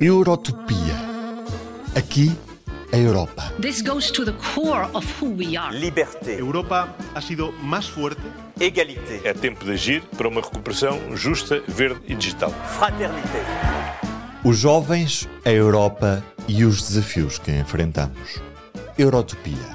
[0.00, 0.94] Eurotopia.
[1.96, 2.32] Aqui,
[2.92, 3.52] a Europa.
[3.60, 5.72] This goes to the core of who we are.
[5.76, 8.22] Liberté, Europa ha sido más fuerte,
[8.60, 12.50] égalité, É tempo de agir para uma recuperação justa, verde e digital.
[12.78, 13.42] fraternité.
[14.44, 18.40] Os jovens, a Europa e os desafios que enfrentamos.
[18.98, 19.73] Eurotopia.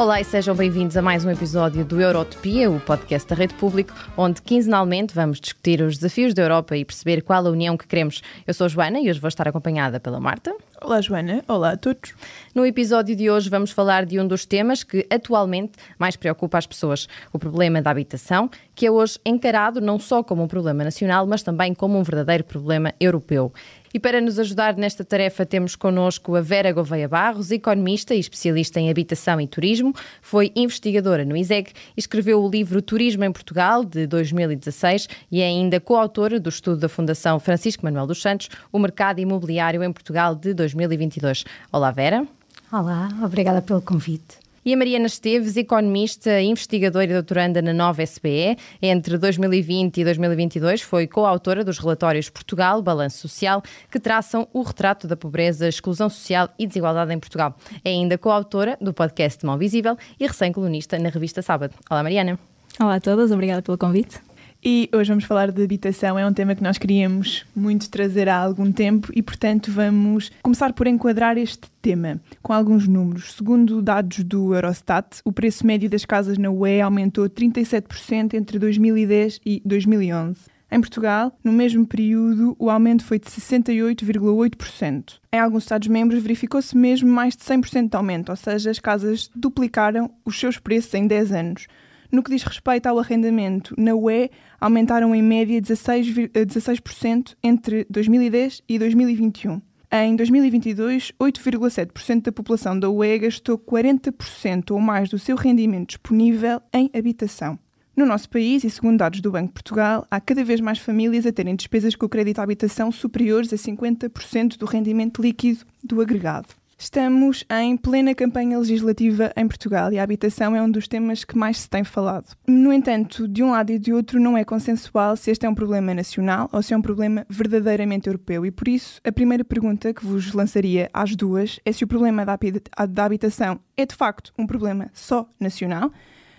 [0.00, 3.92] Olá e sejam bem-vindos a mais um episódio do Eurotopia, o podcast da Rede Público,
[4.16, 8.22] onde quinzenalmente vamos discutir os desafios da Europa e perceber qual a união que queremos.
[8.46, 10.56] Eu sou a Joana e hoje vou estar acompanhada pela Marta.
[10.80, 11.44] Olá, Joana.
[11.46, 12.14] Olá a todos.
[12.54, 16.66] No episódio de hoje vamos falar de um dos temas que atualmente mais preocupa as
[16.66, 21.26] pessoas, o problema da habitação, que é hoje encarado não só como um problema nacional,
[21.26, 23.52] mas também como um verdadeiro problema europeu.
[23.92, 28.78] E para nos ajudar nesta tarefa temos connosco a Vera Gouveia Barros, economista e especialista
[28.78, 33.84] em habitação e turismo, foi investigadora no ISEG e escreveu o livro Turismo em Portugal,
[33.84, 38.78] de 2016, e é ainda coautora do estudo da Fundação Francisco Manuel dos Santos, O
[38.78, 41.44] Mercado Imobiliário em Portugal, de 2022.
[41.72, 42.24] Olá, Vera.
[42.72, 44.49] Olá, obrigada pelo convite.
[44.62, 50.82] E a Mariana Esteves, economista, investigadora e doutoranda na nova SBE, entre 2020 e 2022
[50.82, 56.50] foi coautora dos relatórios Portugal, Balanço Social, que traçam o retrato da pobreza, exclusão social
[56.58, 57.56] e desigualdade em Portugal.
[57.82, 61.74] É ainda coautora do podcast Mão Visível e recém-colunista na revista Sábado.
[61.88, 62.38] Olá, Mariana.
[62.78, 64.20] Olá a todas, obrigada pelo convite.
[64.62, 66.18] E hoje vamos falar de habitação.
[66.18, 70.74] É um tema que nós queríamos muito trazer há algum tempo e, portanto, vamos começar
[70.74, 73.32] por enquadrar este tema com alguns números.
[73.32, 79.40] Segundo dados do Eurostat, o preço médio das casas na UE aumentou 37% entre 2010
[79.46, 80.40] e 2011.
[80.70, 85.14] Em Portugal, no mesmo período, o aumento foi de 68,8%.
[85.32, 90.10] Em alguns Estados-membros, verificou-se mesmo mais de 100% de aumento, ou seja, as casas duplicaram
[90.22, 91.66] os seus preços em 10 anos.
[92.12, 98.62] No que diz respeito ao arrendamento, na UE aumentaram em média 16%, 16% entre 2010
[98.68, 99.60] e 2021.
[99.92, 106.60] Em 2022, 8,7% da população da UE gastou 40% ou mais do seu rendimento disponível
[106.72, 107.58] em habitação.
[107.96, 111.26] No nosso país, e segundo dados do Banco de Portugal, há cada vez mais famílias
[111.26, 116.00] a terem despesas com o crédito à habitação superiores a 50% do rendimento líquido do
[116.00, 116.59] agregado.
[116.82, 121.36] Estamos em plena campanha legislativa em Portugal e a habitação é um dos temas que
[121.36, 122.34] mais se tem falado.
[122.48, 125.54] No entanto, de um lado e de outro, não é consensual se este é um
[125.54, 128.46] problema nacional ou se é um problema verdadeiramente europeu.
[128.46, 132.24] E por isso, a primeira pergunta que vos lançaria às duas é se o problema
[132.24, 135.92] da habitação é de facto um problema só nacional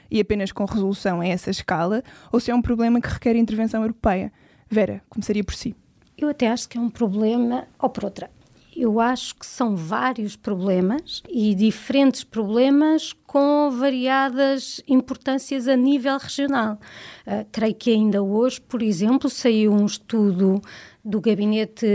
[0.09, 3.83] e apenas com resolução a essa escala, ou se é um problema que requer intervenção
[3.83, 4.33] europeia.
[4.67, 5.75] Vera, começaria por si.
[6.17, 8.31] Eu até acho que é um problema, ou por outra,
[8.75, 16.79] eu acho que são vários problemas e diferentes problemas com variadas importâncias a nível regional.
[17.25, 20.61] Uh, creio que ainda hoje, por exemplo, saiu um estudo
[21.03, 21.85] do Gabinete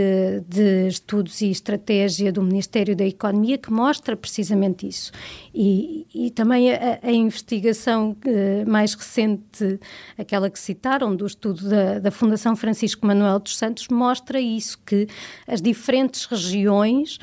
[0.47, 5.11] de Estudos e Estratégia do Ministério da Economia que mostra precisamente isso.
[5.53, 9.79] E, e também a, a investigação uh, mais recente,
[10.17, 15.07] aquela que citaram, do estudo da, da Fundação Francisco Manuel dos Santos, mostra isso, que
[15.47, 17.17] as diferentes regiões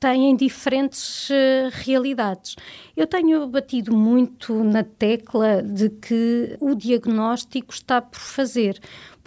[0.00, 2.56] têm diferentes uh, realidades.
[2.96, 8.78] Eu tenho batido muito na tecla de que o diagnóstico está por fazer,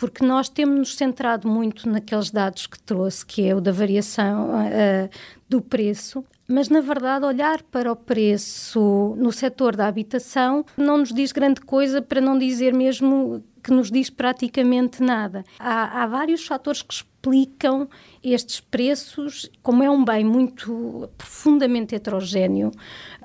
[0.02, 5.10] porque nós temos-nos centrado muito naqueles dados que trouxe, que é o da variação uh,
[5.48, 11.14] do preço, mas na verdade olhar para o preço no setor da habitação não nos
[11.14, 15.44] diz grande coisa, para não dizer mesmo que nos diz praticamente nada.
[15.60, 17.88] Há, há vários fatores que explicam
[18.24, 22.72] estes preços, como é um bem muito profundamente heterogéneo,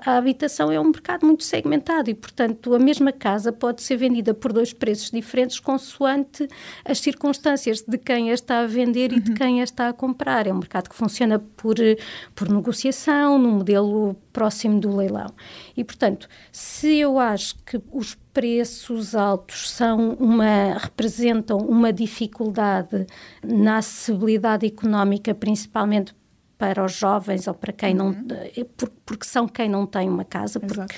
[0.05, 4.33] a habitação é um mercado muito segmentado e, portanto, a mesma casa pode ser vendida
[4.33, 6.47] por dois preços diferentes consoante
[6.85, 10.45] as circunstâncias de quem a está a vender e de quem a está a comprar.
[10.45, 11.75] É um mercado que funciona por,
[12.35, 15.33] por negociação, no modelo próximo do leilão.
[15.75, 23.07] E, portanto, se eu acho que os preços altos são uma representam uma dificuldade
[23.43, 26.15] na acessibilidade económica, principalmente
[26.57, 28.13] para os jovens ou para quem uhum.
[28.13, 28.25] não
[29.05, 30.95] porque são quem não tem uma casa, porque Exato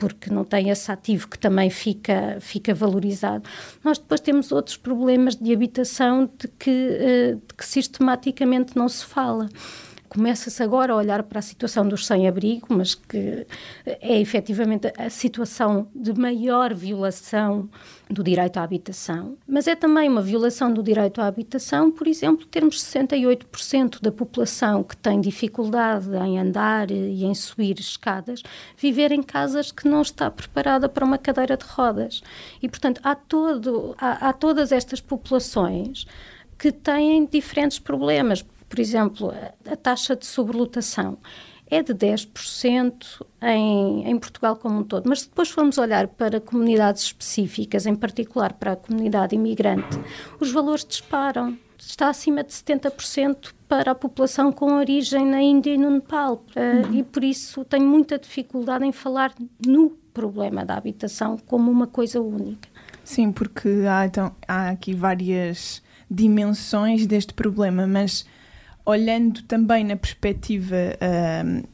[0.00, 3.44] porque não tem esse ativo que também fica, fica valorizado.
[3.84, 9.46] Nós depois temos outros problemas de habitação de que, de que sistematicamente não se fala
[10.10, 13.46] começa-se agora a olhar para a situação dos sem-abrigo, mas que
[13.86, 17.70] é efetivamente a situação de maior violação
[18.10, 22.44] do direito à habitação, mas é também uma violação do direito à habitação, por exemplo,
[22.44, 28.42] termos 68% da população que tem dificuldade em andar e em subir escadas,
[28.76, 32.20] viver em casas que não está preparada para uma cadeira de rodas.
[32.60, 36.04] E, portanto, há, todo, há, há todas estas populações
[36.58, 38.44] que têm diferentes problemas.
[38.70, 39.34] Por exemplo,
[39.68, 41.18] a taxa de sobrelotação
[41.70, 45.08] é de 10% em, em Portugal como um todo.
[45.08, 49.98] Mas se depois formos olhar para comunidades específicas, em particular para a comunidade imigrante,
[50.38, 51.58] os valores disparam.
[51.78, 56.44] Está acima de 70% para a população com origem na Índia e no Nepal.
[56.54, 56.94] Uhum.
[56.94, 59.34] E por isso tenho muita dificuldade em falar
[59.66, 62.68] no problema da habitação como uma coisa única.
[63.02, 68.26] Sim, porque há, então, há aqui várias dimensões deste problema, mas
[68.84, 70.76] olhando também na perspectiva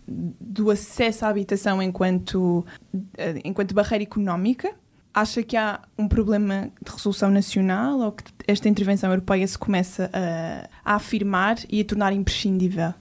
[0.07, 2.65] do acesso à habitação enquanto,
[2.95, 3.07] uh,
[3.45, 4.73] enquanto barreira económica,
[5.15, 10.11] acha que há um problema de resolução nacional ou que esta intervenção europeia se começa
[10.13, 12.93] a, a afirmar e a tornar imprescindível?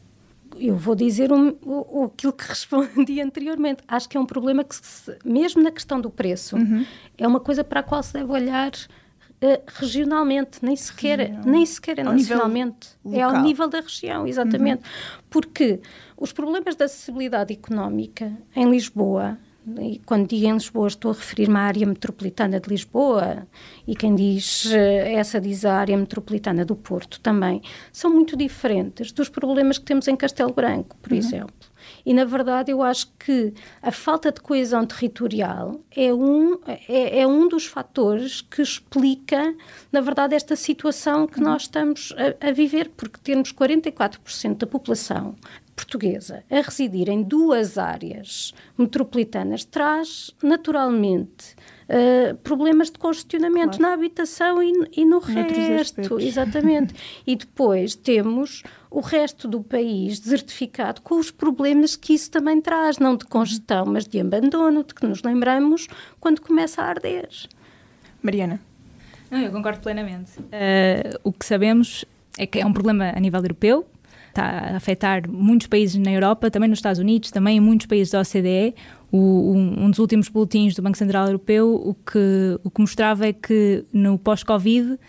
[0.57, 3.83] eu vou dizer um, o, aquilo que respondi anteriormente.
[3.87, 6.85] Acho que é um problema que, se, mesmo na questão do preço, uhum.
[7.17, 8.71] é uma coisa para a qual se deve olhar
[9.45, 12.89] uh, regionalmente, nem sequer, nem sequer é nacionalmente.
[13.11, 14.83] É ao nível da região, exatamente.
[14.83, 15.23] Uhum.
[15.29, 15.79] Porque
[16.17, 19.37] os problemas da acessibilidade económica em Lisboa
[19.81, 23.47] e quando digo em Lisboa, estou a referir-me à área metropolitana de Lisboa,
[23.87, 27.61] e quem diz eh, essa diz a área metropolitana do Porto também,
[27.91, 31.17] são muito diferentes dos problemas que temos em Castelo Branco, por uhum.
[31.17, 31.74] exemplo.
[32.05, 37.27] E, na verdade, eu acho que a falta de coesão territorial é um, é, é
[37.27, 39.55] um dos fatores que explica,
[39.91, 45.35] na verdade, esta situação que nós estamos a, a viver, porque temos 44% da população
[45.75, 51.54] portuguesa a residir em duas áreas metropolitanas traz naturalmente
[51.89, 53.81] uh, problemas de congestionamento claro.
[53.81, 56.19] na habitação e, e no resto.
[56.19, 56.93] Exatamente.
[57.25, 62.97] e depois temos o resto do país desertificado com os problemas que isso também traz,
[62.97, 65.87] não de congestão, mas de abandono, de que nos lembramos
[66.19, 67.29] quando começa a arder.
[68.21, 68.59] Mariana.
[69.29, 70.39] Não, eu concordo plenamente.
[70.39, 72.05] Uh, o que sabemos
[72.37, 73.85] é que é um problema a nível europeu,
[74.29, 78.11] está a afetar muitos países na Europa, também nos Estados Unidos, também em muitos países
[78.11, 78.75] da OCDE.
[79.17, 83.31] O, um, dos últimos boletins do Banco Central Europeu o que, o que mostrava é
[83.31, 84.99] que no pós-Covid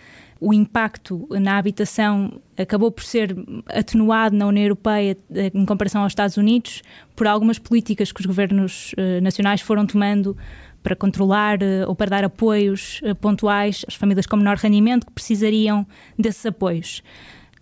[0.40, 3.34] o impacto na habitação acabou por ser
[3.66, 6.82] atenuado na União Europeia eh, em comparação aos Estados Unidos
[7.16, 10.36] por algumas políticas que os governos uh, nacionais foram tomando
[10.84, 15.84] para controlar uh, ou para dar apoios pontuais às famílias com menor rendimento que precisariam
[16.16, 17.02] desses apoios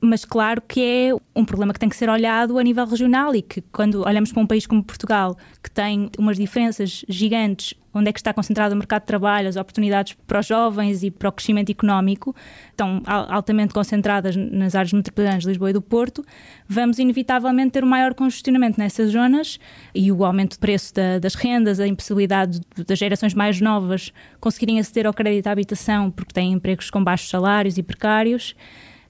[0.05, 3.43] mas claro que é um problema que tem que ser olhado a nível regional e
[3.43, 8.13] que quando olhamos para um país como Portugal, que tem umas diferenças gigantes, onde é
[8.13, 11.33] que está concentrado o mercado de trabalho, as oportunidades para os jovens e para o
[11.33, 12.35] crescimento económico,
[12.71, 16.25] estão altamente concentradas nas áreas metropolitanas de Lisboa e do Porto,
[16.69, 19.61] vamos inevitavelmente ter um maior congestionamento nessas zonas
[19.95, 24.81] e o aumento do preço da, das rendas, a impossibilidade das gerações mais novas conseguirem
[24.81, 28.57] aceder ao crédito à habitação porque têm empregos com baixos salários e precários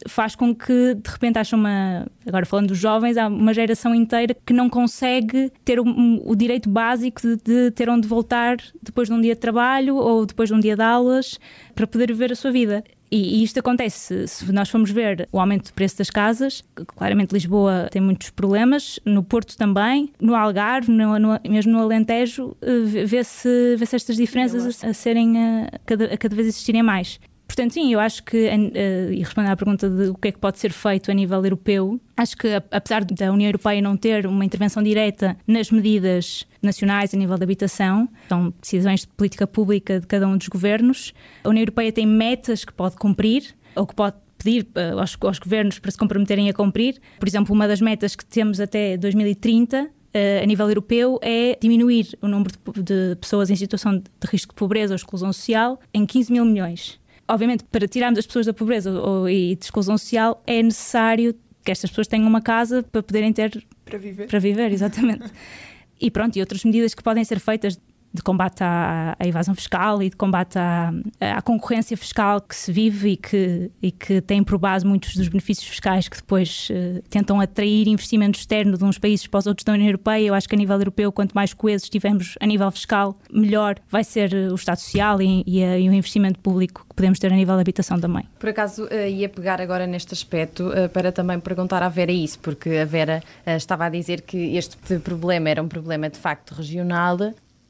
[0.06, 4.36] faz com que de repente haja uma, agora falando dos jovens, há uma geração inteira
[4.46, 5.84] que não consegue ter o,
[6.24, 10.26] o direito básico de, de, ter onde voltar depois de um dia de trabalho ou
[10.26, 11.38] depois de um dia de aulas
[11.74, 12.84] para poder viver a sua vida.
[13.10, 16.64] E, e isto acontece se nós formos ver o aumento do preço das casas.
[16.96, 22.56] Claramente, Lisboa tem muitos problemas, no Porto também, no Algarve, no, no, mesmo no Alentejo,
[22.60, 26.48] eh, vê-se vê, -se, estas diferenças a, a serem a, a, cada, a cada vez
[26.48, 27.20] existirem mais.
[27.46, 30.38] Portanto, sim, eu acho que, uh, e respondendo à pergunta de o que é que
[30.38, 34.44] pode ser feito a nível europeu, acho que, apesar da União Europeia não ter uma
[34.44, 40.06] intervenção direta nas medidas nacionais a nível de habitação, são decisões de política pública de
[40.06, 41.12] cada um dos governos,
[41.44, 45.38] a União Europeia tem metas que pode cumprir ou que pode pedir uh, aos, aos
[45.38, 47.00] governos para se comprometerem a cumprir.
[47.18, 52.16] Por exemplo, uma das metas que temos até 2030 Uh, a nível europeu é diminuir
[52.22, 56.32] o número de, pessoas em situação de risco de pobreza ou exclusão social em 15
[56.32, 60.62] mil milhões obviamente, para tirarmos as pessoas da pobreza ou, e de exclusão social, é
[60.62, 63.64] necessário que estas pessoas tenham uma casa para poderem ter.
[63.84, 64.26] Para viver.
[64.26, 65.24] Para viver, exatamente.
[66.00, 67.80] e pronto, e outras medidas que podem ser feitas
[68.14, 72.70] de combate à, à, evasão fiscal e de combate à, à, concorrência fiscal que se
[72.70, 77.02] vive e que, e que tem por base muitos dos benefícios fiscais que depois uh,
[77.10, 80.28] tentam atrair investimento externo de uns países para os outros da União Europeia.
[80.28, 84.04] Eu acho que a nível europeu, quanto mais coesos estivermos a nível fiscal, melhor vai
[84.04, 87.32] ser eh, o Estado Social e, e, a, e, o investimento público que podemos ter
[87.32, 88.28] a nível de habitação também.
[88.38, 92.38] Por acaso uh, ia pegar agora neste aspecto uh, para também perguntar à Vera isso,
[92.38, 97.16] porque a Vera estava a dizer que este problema era um problema de facto regional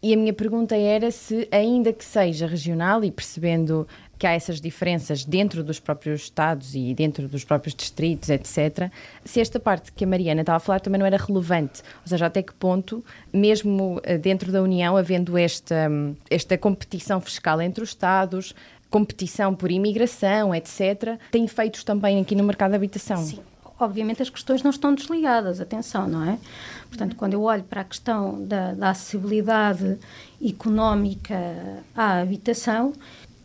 [0.05, 4.61] e a minha pergunta era se, ainda que seja regional e percebendo que há essas
[4.61, 8.91] diferenças dentro dos próprios estados e dentro dos próprios distritos, etc.,
[9.25, 11.81] se esta parte que a Mariana estava a falar também não era relevante.
[12.03, 15.91] Ou seja, até que ponto, mesmo eh, dentro da União, havendo esta,
[16.29, 18.55] esta competição fiscal entre os estados,
[18.91, 23.25] competição por imigração, etc., tem efeitos também aqui no mercado de habitação.
[23.25, 23.41] Sim.
[23.79, 26.39] Obviamente as questões não estão desligadas, atenção, não é?
[26.89, 29.99] Portanto, quando eu olho para a questão da, da acessibilidade
[30.41, 31.35] económica
[31.95, 32.93] à habitação,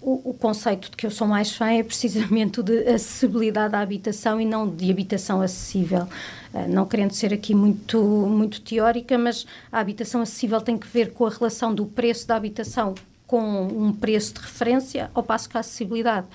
[0.02, 3.82] o, o, conceito de que eu sou mais fã é precisamente o de acessibilidade à
[3.82, 6.08] habitação e não de habitação acessível.
[6.54, 11.12] Uh, não querendo ser aqui muito, muito teórica, mas a habitação acessível tem que ver
[11.12, 12.96] com a relação do preço da habitação
[13.28, 16.26] com um preço de referência, ao passo que a acessibilidade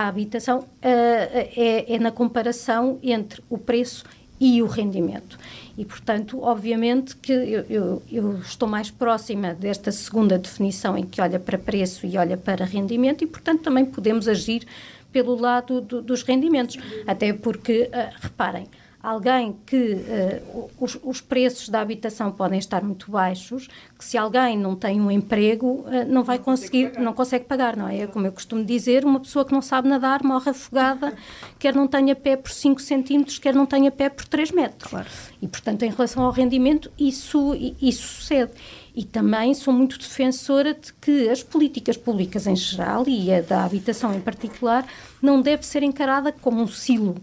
[0.00, 4.04] à habitação uh, é, é na comparação entre o preço
[4.40, 5.38] e o rendimento.
[5.76, 11.20] E, portanto, obviamente que eu, eu, eu, estou mais próxima desta segunda definição em que
[11.20, 14.64] olha para preço e olha para rendimento e, portanto, também podemos agir
[15.10, 16.76] pelo lado do, dos rendimentos.
[17.06, 18.66] Até porque, uh, reparem,
[19.04, 23.68] alguém que uh, os, os, preços da habitação podem estar muito baixos,
[23.98, 27.44] que se alguém não tem um emprego, uh, não vai não conseguir, consegue não consegue
[27.44, 28.00] pagar, não é?
[28.00, 28.06] é?
[28.06, 31.14] Como eu costumo dizer, uma pessoa que não sabe nadar morre afogada,
[31.58, 34.90] quer não tenha pé por 5 centímetros, quer não tenha pé por 3 metros.
[34.90, 35.08] Claro.
[35.42, 38.52] E, portanto, em relação ao rendimento, isso, isso sucede.
[38.96, 43.64] E também sou muito defensora de que as políticas públicas em geral, e a da
[43.64, 44.86] habitação em particular,
[45.20, 47.16] não deve ser encarada como um silo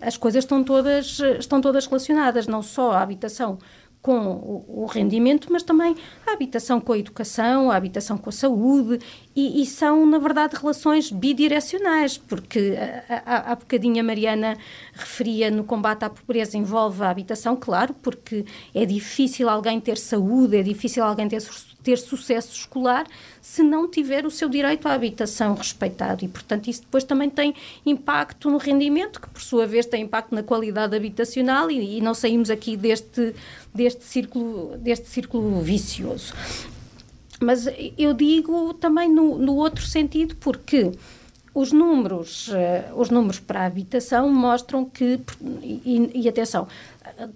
[0.00, 3.58] as coisas estão todas, estão todas relacionadas, não só a habitação
[4.00, 9.00] com o, rendimento, mas também a habitação com a educação, a habitação com a saúde,
[9.38, 12.74] e, e são, na verdade, relações bidirecionais, porque
[13.24, 14.58] há bocadinho a Mariana
[14.92, 20.56] referia no combate à pobreza envolve a habitação, claro, porque é difícil alguém ter saúde,
[20.56, 21.40] é difícil alguém ter
[21.84, 23.06] ter sucesso escolar
[23.40, 26.24] se não tiver o seu direito à habitação respeitado.
[26.24, 27.54] E, portanto, isso depois também tem
[27.86, 32.12] impacto no rendimento, que por sua vez tem impacto na qualidade habitacional e, e não
[32.12, 33.34] saímos aqui deste,
[33.72, 36.34] deste, círculo, deste círculo vicioso.
[37.40, 37.66] Mas
[37.96, 40.92] eu digo também no, no outro sentido, porque
[41.54, 45.20] os números, uh, os números para a habitação mostram que,
[45.62, 46.68] e, e, atenção,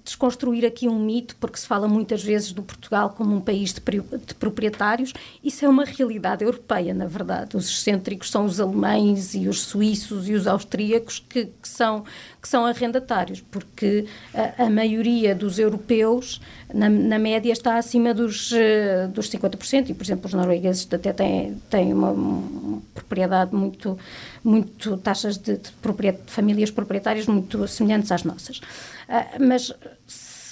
[0.04, 3.80] desconstruir aqui um mito, porque se fala muitas vezes do Portugal como um país de,
[3.80, 7.56] de proprietários, isso é uma realidade europeia, na verdade.
[7.56, 12.04] Os excêntricos são os alemães e os suíços e os austríacos que, que são,
[12.42, 16.40] que são arrendatários, porque a, a maioria dos europeus,
[16.74, 21.12] na, na, média, está acima dos, uh, dos 50%, e, por exemplo, os noruegueses até
[21.12, 23.96] têm, têm uma, uma propriedade muito,
[24.42, 28.58] muito taxas de, de, de famílias proprietárias muito semelhantes às nossas.
[28.58, 29.72] Uh, mas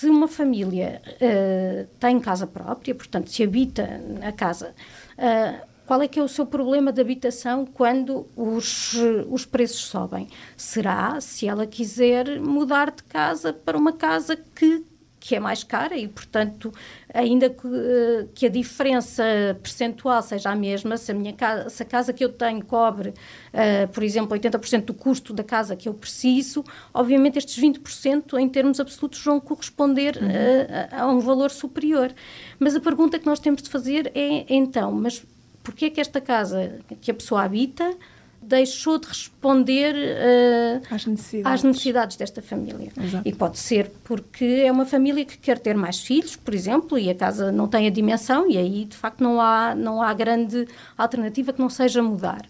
[0.01, 4.75] se uma família uh, tem casa própria, portanto, se habita a casa,
[5.19, 8.95] uh, qual é que é o seu problema de habitação quando os,
[9.29, 10.29] os preços sobem?
[10.57, 14.85] Será se ela quiser mudar de casa para uma casa que
[15.19, 16.73] que é mais cara e, portanto,
[17.13, 19.23] ainda que, eh, que, a diferença
[19.63, 23.11] percentual seja a mesma, se a, minha casa, se a casa que eu tenho cobre,
[23.11, 28.49] uh, por exemplo, 80% do custo da casa que eu preciso, obviamente estes 20% em
[28.49, 30.27] termos absolutos vão corresponder uhum.
[30.27, 32.15] uh, a, a um valor superior.
[32.59, 35.23] Mas a pergunta que nós temos de fazer é, então, mas
[35.63, 37.97] porquê é que esta casa que a pessoa habita
[38.43, 41.61] deixou de responder uh, às, necessidades.
[41.61, 42.17] às, necessidades.
[42.17, 42.91] desta família.
[43.01, 43.29] Exato.
[43.29, 47.11] E pode ser porque é uma família que quer ter mais filhos, por exemplo, e
[47.11, 50.67] a casa não tem a dimensão, e aí de facto não há, não há grande
[50.97, 52.43] alternativa que não seja mudar.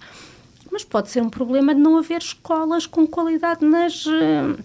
[0.70, 4.06] Mas pode ser um problema de não haver escolas com qualidade nas.
[4.06, 4.56] Uh,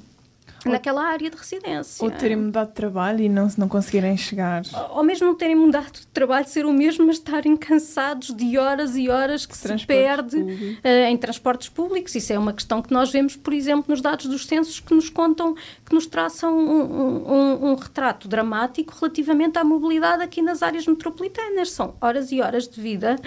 [0.66, 2.04] naquela área de residência.
[2.04, 4.64] Ou terem mudado de trabalho e não, não conseguirem chegar.
[4.92, 8.96] Ou mesmo não terem mudado de trabalho, ser o mesmo, mas estarem cansados de horas
[8.96, 12.16] e horas que se perde uh, em transportes públicos.
[12.16, 15.10] Isso é uma questão que nós vemos, por exemplo, nos dados dos censos que nos
[15.10, 15.56] contam,
[15.86, 21.72] que nos traçam um, um, um retrato dramático relativamente à mobilidade aqui nas áreas metropolitanas.
[21.72, 23.18] São horas e horas de vida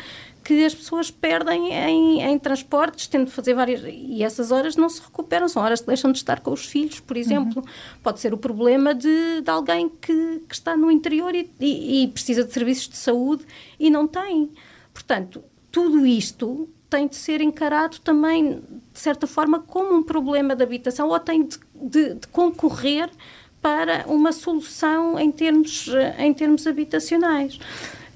[0.49, 3.83] que as pessoas perdem em, em, transportes, tendo de fazer várias.
[3.85, 7.01] E essas horas não se recuperam, são horas que deixam de estar com os filhos,
[7.01, 7.63] por exemplo.
[7.63, 7.99] Uhum.
[8.03, 12.09] Pode ser o problema de, de alguém que, que, está no interior e, e, e
[12.09, 13.45] precisa de serviços de saúde
[13.79, 14.51] e não tem.
[14.95, 20.63] Portanto, tudo isto tem de ser encarado também, de certa forma, como um problema de
[20.63, 23.11] habitação ou tem de, de, de concorrer
[23.61, 27.61] para uma solução em termos, em termos habitacionais.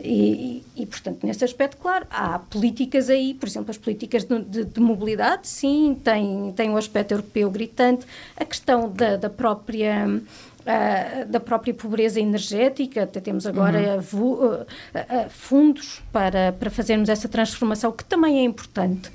[0.04, 4.64] E, e, portanto, nesse aspecto, claro, há políticas aí, por exemplo, as políticas de, de,
[4.64, 8.04] de mobilidade, sim, tem, tem um aspecto europeu gritante,
[8.36, 10.20] a questão da, da própria.
[10.62, 14.30] Uh, da própria pobreza energética, até temos agora uhum.
[14.30, 19.10] uh, uh, fundos para, para fazermos essa transformação, que também é importante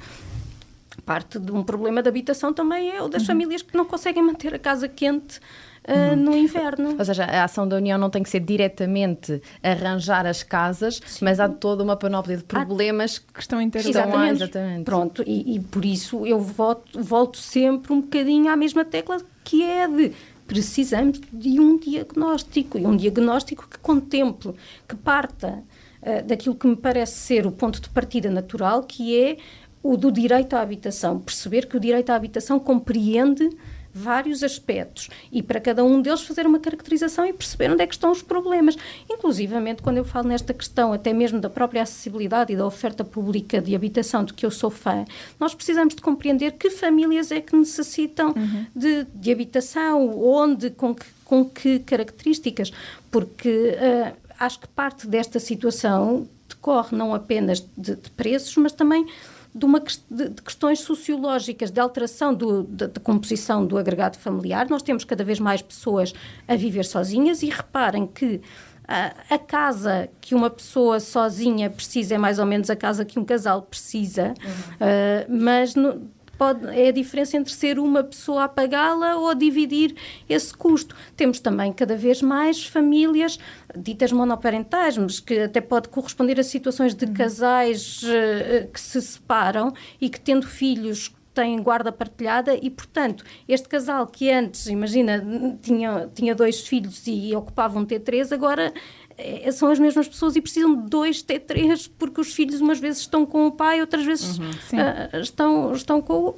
[1.05, 3.27] parte de um problema de habitação também é o das uhum.
[3.27, 5.39] famílias que não conseguem manter a casa quente
[5.87, 6.15] uh, uhum.
[6.15, 6.95] no inverno.
[6.97, 11.25] Ou seja, a ação da União não tem que ser diretamente arranjar as casas, Sim.
[11.25, 13.33] mas há toda uma panóplia de problemas há...
[13.33, 14.09] que estão interligados.
[14.11, 14.43] Exatamente.
[14.43, 14.83] exatamente.
[14.83, 19.63] Pronto, e, e, por isso eu volto, volto sempre um bocadinho à mesma tecla que
[19.63, 20.11] é de
[20.45, 24.53] precisamos de um diagnóstico, e um diagnóstico que contemple,
[24.87, 25.61] que parta
[26.01, 29.37] uh, daquilo que me parece ser o ponto de partida natural, que é
[29.83, 31.19] o do direito à habitação.
[31.19, 33.49] Perceber que o direito à habitação compreende
[33.93, 37.93] vários aspectos e para cada um deles fazer uma caracterização e perceber onde é que
[37.93, 38.77] estão os problemas.
[39.09, 43.61] Inclusivamente, quando eu falo nesta questão até mesmo da própria acessibilidade e da oferta pública
[43.61, 45.05] de habitação, de que eu sou fã,
[45.39, 48.65] nós precisamos de compreender que famílias é que necessitam uhum.
[48.75, 52.71] de, de, habitação, onde, com que, com que características,
[53.11, 59.05] porque uh, acho que parte desta situação decorre não apenas de, de preços, mas também
[59.53, 64.69] de, uma, de, de questões sociológicas, de alteração do, da composição do agregado familiar.
[64.69, 66.13] Nós temos cada vez mais pessoas
[66.47, 68.41] a viver sozinhas e reparem que
[68.87, 73.19] a, a casa que uma pessoa sozinha precisa é mais ou menos a casa que
[73.19, 75.33] um casal precisa, uhum.
[75.35, 79.33] uh, mas no, pode, é a diferença entre ser uma pessoa a pagá-la ou a
[79.33, 79.95] dividir
[80.29, 80.95] esse custo.
[81.15, 83.39] Temos também cada vez mais famílias
[83.75, 87.13] ditas monoparentais, mas que até pode corresponder a situações de uhum.
[87.13, 93.69] casais uh, que se separam e que tendo filhos têm guarda partilhada e, portanto, este
[93.69, 95.23] casal que antes, imagina,
[95.61, 98.73] tinha, tinha dois filhos e ocupava um T3, agora
[99.17, 103.01] é, são as mesmas pessoas e precisam de dois T3 porque os filhos umas vezes
[103.01, 106.35] estão com o pai, outras vezes uhum, uh, estão, estão com o.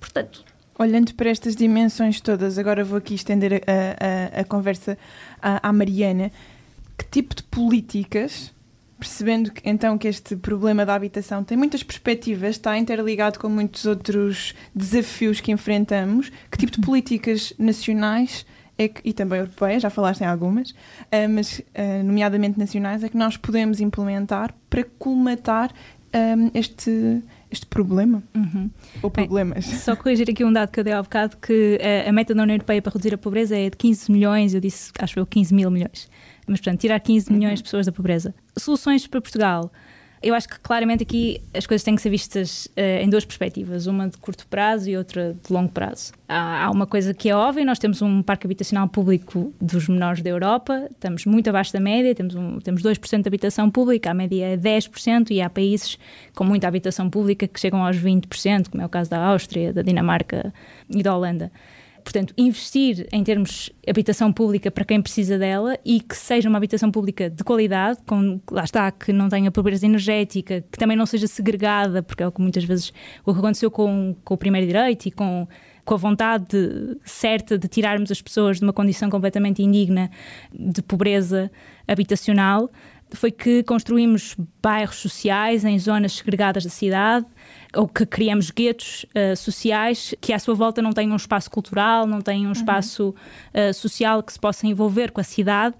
[0.00, 0.44] Portanto.
[0.78, 4.96] Olhando para estas dimensões todas, agora vou aqui estender a, a, a conversa
[5.40, 6.32] à, à Mariana.
[6.96, 8.52] Que tipo de políticas
[8.98, 13.84] percebendo que, então que este problema da habitação tem muitas perspectivas, está interligado com muitos
[13.84, 16.84] outros desafios que enfrentamos, que tipo de uhum.
[16.84, 18.46] políticas nacionais
[18.78, 23.08] é que, e também europeias, já falaste em algumas, uh, mas uh, nomeadamente nacionais, é
[23.08, 25.72] que nós podemos implementar para colmatar
[26.14, 28.22] um, este, este problema?
[28.34, 28.70] Uhum.
[29.02, 29.66] Ou problemas?
[29.66, 32.34] Bem, só corrigir aqui um dado que eu dei há bocado, que a, a meta
[32.34, 35.26] da União Europeia para reduzir a pobreza é de 15 milhões, eu disse, acho eu,
[35.26, 36.08] 15 mil milhões.
[36.46, 38.34] Mas, portanto, tirar 15 milhões de pessoas da pobreza.
[38.58, 39.72] Soluções para Portugal.
[40.22, 43.86] Eu acho que claramente aqui as coisas têm que ser vistas uh, em duas perspectivas,
[43.86, 46.12] uma de curto prazo e outra de longo prazo.
[46.28, 50.22] Há, há, uma coisa que é óbvia, nós temos um parque habitacional público dos menores
[50.22, 54.14] da Europa, estamos muito abaixo da média, temos, um, temos 2% de habitação pública, a
[54.14, 55.98] média é 10%, e há países
[56.34, 59.82] com muita habitação pública que chegam aos 20%, como é o caso da Áustria, da
[59.82, 60.54] Dinamarca
[60.88, 61.50] e da Holanda.
[62.02, 66.58] Portanto, investir em termos de habitação pública para quem precisa dela e que seja uma
[66.58, 71.06] habitação pública de qualidade, com, lá está, que não tenha pobreza energética, que também não
[71.06, 72.92] seja segregada, porque é o que muitas vezes
[73.24, 75.46] o que aconteceu com, com o primeiro direito e com
[75.84, 80.10] com a vontade de, certa de tirarmos as pessoas de uma condição completamente indigna
[80.52, 81.50] de pobreza
[81.88, 82.70] habitacional,
[83.14, 87.26] foi que construímos bairros sociais em zonas segregadas da cidade,
[87.74, 92.06] ou que criamos guetos uh, sociais que à sua volta não tenham um espaço cultural,
[92.06, 92.52] não tenham um uhum.
[92.52, 93.14] espaço
[93.54, 95.74] uh, social que se possa envolver com a cidade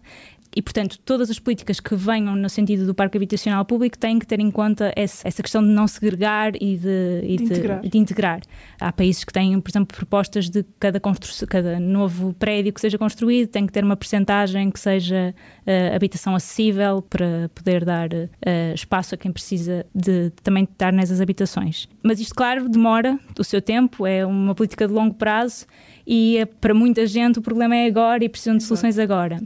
[0.54, 4.26] e, portanto, todas as políticas que venham no sentido do parque habitacional público têm que
[4.26, 7.80] ter em conta essa, essa questão de não segregar e de, e de, de, integrar.
[7.80, 8.40] de, integrar.
[8.78, 11.00] Há países que têm, por exemplo, propostas de cada,
[11.48, 15.34] cada novo prédio que seja construído tem que ter uma percentagem que seja
[15.66, 20.92] uh, habitação acessível para poder dar uh, espaço a quem precisa de, de também estar
[20.92, 21.88] nessas habitações.
[22.02, 25.66] Mas isto, claro, demora o seu tempo, é uma política de longo prazo
[26.06, 29.40] e eh, para muita gente o problema é agora e precisam de soluções agora.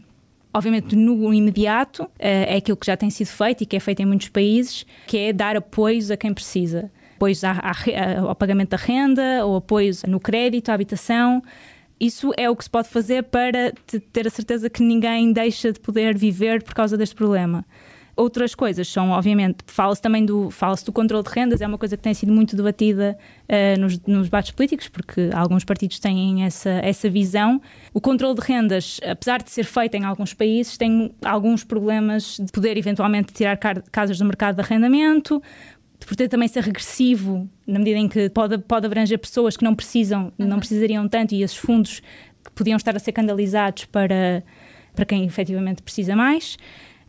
[0.57, 4.01] Obviamente, no imediato, eh, é aquilo que já tem sido feito e que é feito
[4.01, 6.91] em muitos países, que é dar apoios a quem precisa.
[7.17, 11.43] Apoios ao pagamento da renda, ou apoios no crédito, à habitação.
[12.01, 13.71] Isso é o que se pode fazer para
[14.15, 17.63] ter a certeza que ninguém deixa de poder viver por causa deste problema.
[18.17, 21.99] Outras coisas são, obviamente, fala-se também do, fala do controle de rendas, é uma coisa
[21.99, 26.71] que tem sido muito debatida uh, nos, nos debates políticos, porque alguns partidos têm essa,
[26.83, 27.61] essa visão.
[27.93, 32.51] O controle de rendas, apesar de ser feito em alguns países, tem alguns problemas de
[32.51, 33.59] poder eventualmente tirar
[33.93, 35.43] casas do mercado de arrendamento,
[36.01, 39.75] de poder também ser regressivo, na medida em que pode, pode abranger pessoas que não
[39.75, 40.47] precisam, uhum.
[40.47, 42.01] não precisariam tanto, e esses fundos
[42.43, 44.43] que podiam estar a ser canalizados para,
[44.95, 46.57] para quem efetivamente precisa mais.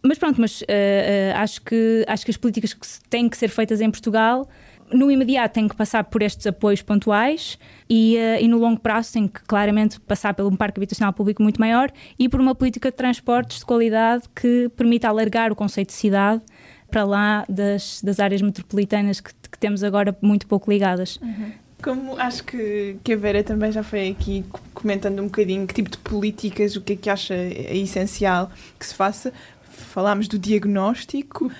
[0.07, 3.49] Mas pronto, mas uh, uh, acho, que, acho que as políticas que têm que ser
[3.49, 4.47] feitas em Portugal
[4.91, 9.13] no imediato têm que passar por estes apoios pontuais e, uh, e, no longo prazo
[9.13, 12.89] têm que claramente passar por um parque habitacional público muito maior e por uma política
[12.89, 16.41] de transportes de qualidade que permita alargar o conceito de cidade
[16.89, 21.19] para lá das, das áreas metropolitanas que, que temos agora muito pouco ligadas.
[21.21, 21.51] Uhum.
[21.81, 24.43] Como acho que, que a Vera também já foi aqui
[24.73, 28.85] comentando um bocadinho que tipo de políticas, o que é que acha é essencial que
[28.85, 29.31] se faça,
[29.77, 31.51] falámos do diagnóstico.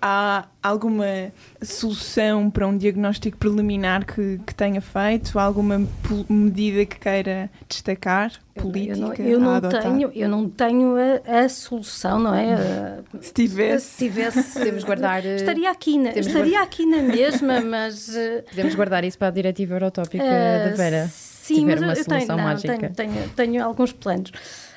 [0.00, 5.36] Há alguma solução para um diagnóstico preliminar que, que tenha feito?
[5.36, 5.84] Há alguma
[6.28, 8.30] medida que queira destacar?
[8.54, 9.20] Política?
[9.20, 13.00] Eu não, eu não tenho, eu não tenho a, a solução, não é?
[13.20, 13.86] Se tivesse.
[13.86, 15.26] Se tivesse, podemos guardar.
[15.26, 18.14] Eh, estaria aqui na, estaria aqui na mesma, mas.
[18.14, 21.08] Eh, podemos guardar isso para a diretiva eurotópica uh, da Vera.
[21.08, 24.30] Sim, mas eu, eu tenho, não, tenho, tenho, tenho, alguns planos.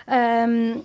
[0.07, 0.81] Um,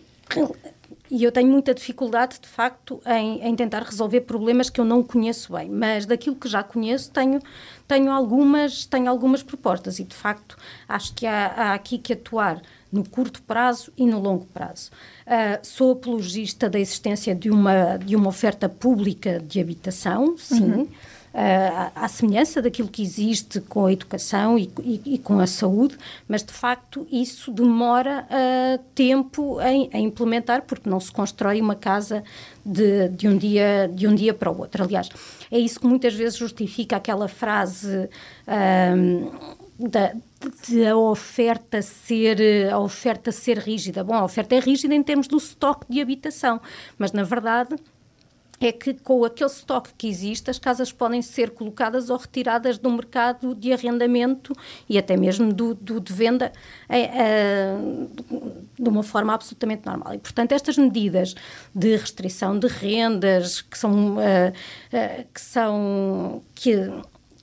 [1.10, 5.02] e eu tenho muita dificuldade, de facto, em, em, tentar resolver problemas que eu não
[5.02, 7.40] conheço bem, mas daquilo que já conheço tenho,
[7.86, 10.56] tenho, algumas, tenho algumas propostas e, de facto,
[10.88, 14.90] acho que há, há aqui que atuar no curto prazo e no longo prazo.
[15.26, 20.62] Uh, sou apologista da existência de uma, de uma oferta pública de habitação, sim.
[20.62, 20.88] Uhum uh,
[21.94, 26.42] à semelhança daquilo que existe com a educação e, e, e com a saúde, mas
[26.42, 32.24] de facto isso demora uh, tempo em, em, implementar, porque não se constrói uma casa
[32.64, 34.84] de, de, um dia, de um dia para o outro.
[34.84, 35.10] Aliás,
[35.50, 38.08] é isso que muitas vezes justifica aquela frase.
[38.48, 40.14] Uh, da,
[40.66, 44.02] de a oferta ser a oferta ser rígida.
[44.02, 46.60] Bom, a oferta é rígida em termos do estoque de habitação,
[46.98, 47.76] mas na verdade
[48.60, 52.90] é que com aquele estoque que existe, as casas podem ser colocadas ou retiradas do
[52.90, 54.52] mercado de arrendamento
[54.88, 56.52] e até mesmo do, do de venda
[56.88, 57.76] é, é,
[58.78, 60.14] de uma forma absolutamente normal.
[60.14, 61.34] E, portanto, estas medidas
[61.74, 64.52] de restrição de rendas que são, é,
[65.32, 66.90] que são que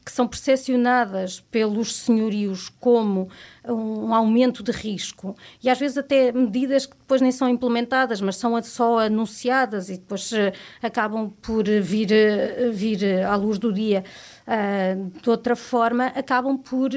[0.03, 3.29] que são percepcionadas pelos senhorios como
[3.67, 8.35] um aumento de risco e às vezes até medidas que depois nem são implementadas, mas
[8.35, 14.03] são só anunciadas e depois uh, acabam por vir, uh, vir à luz do dia
[14.47, 16.89] uh, de outra forma, acabam por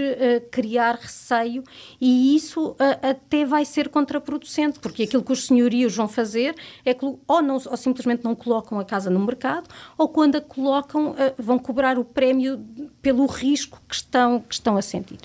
[0.50, 1.62] criar receio
[2.00, 7.04] e isso até vai ser contraproducente, porque aquilo que os senhorios vão fazer é que
[7.04, 11.58] ou, não, ou simplesmente não colocam a casa no mercado ou quando a colocam vão
[11.58, 12.64] cobrar o prémio
[13.00, 15.20] pelo risco que estão, que estão a sentir.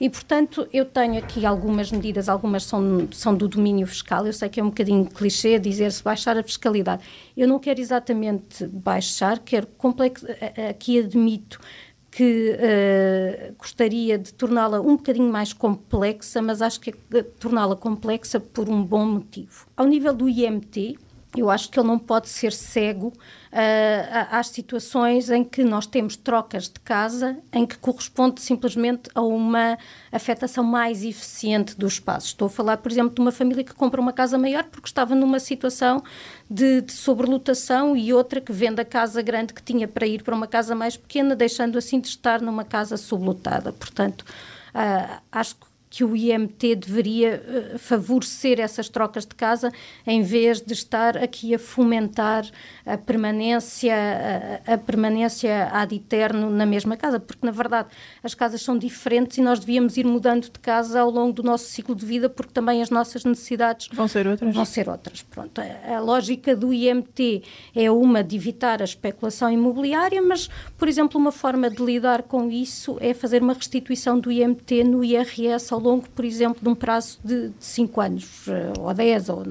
[0.00, 4.24] E, portanto, eu tenho aqui algumas medidas, algumas são, são do domínio fiscal.
[4.26, 7.02] Eu sei que é um bocadinho clichê dizer-se baixar a fiscalidade.
[7.36, 10.26] Eu não quero exatamente baixar, quero complexo,
[10.70, 11.58] aqui admito
[12.10, 18.40] que uh, gostaria de torná-la um bocadinho mais complexa, mas acho que é torná-la complexa
[18.40, 19.66] por um bom motivo.
[19.76, 20.98] Ao nível do IMT,
[21.40, 26.16] eu acho que ele não pode ser cego uh, às situações em que nós temos
[26.16, 29.78] trocas de casa em que corresponde simplesmente a uma
[30.10, 32.28] afetação mais eficiente do espaço.
[32.28, 35.14] Estou a falar, por exemplo, de uma família que compra uma casa maior porque estava
[35.14, 36.02] numa situação
[36.50, 40.34] de, de sobrelotação e outra que vende a casa grande que tinha para ir para
[40.34, 43.72] uma casa mais pequena, deixando assim de estar numa casa sublotada.
[43.72, 44.22] Portanto,
[44.74, 47.42] uh, acho que que o IMT deveria
[47.74, 49.72] uh, favorecer essas trocas de casa
[50.06, 52.46] em vez de estar aqui a fomentar
[52.84, 53.94] a permanência
[54.66, 57.88] a, a, permanência ad eterno na mesma casa, porque na verdade
[58.22, 61.66] as casas são diferentes e nós devíamos ir mudando de casa ao longo do nosso
[61.66, 64.54] ciclo de vida porque também as nossas necessidades vão ser outras.
[64.54, 65.22] Vão ser outras.
[65.22, 67.42] Pronto, a, a lógica do IMT
[67.74, 72.50] é uma de evitar a especulação imobiliária, mas por exemplo, uma forma de lidar com
[72.50, 76.74] isso é fazer uma restituição do IMT no IRS ao longo, por exemplo, de um
[76.74, 79.44] prazo de 5 anos eh, ou 10, ou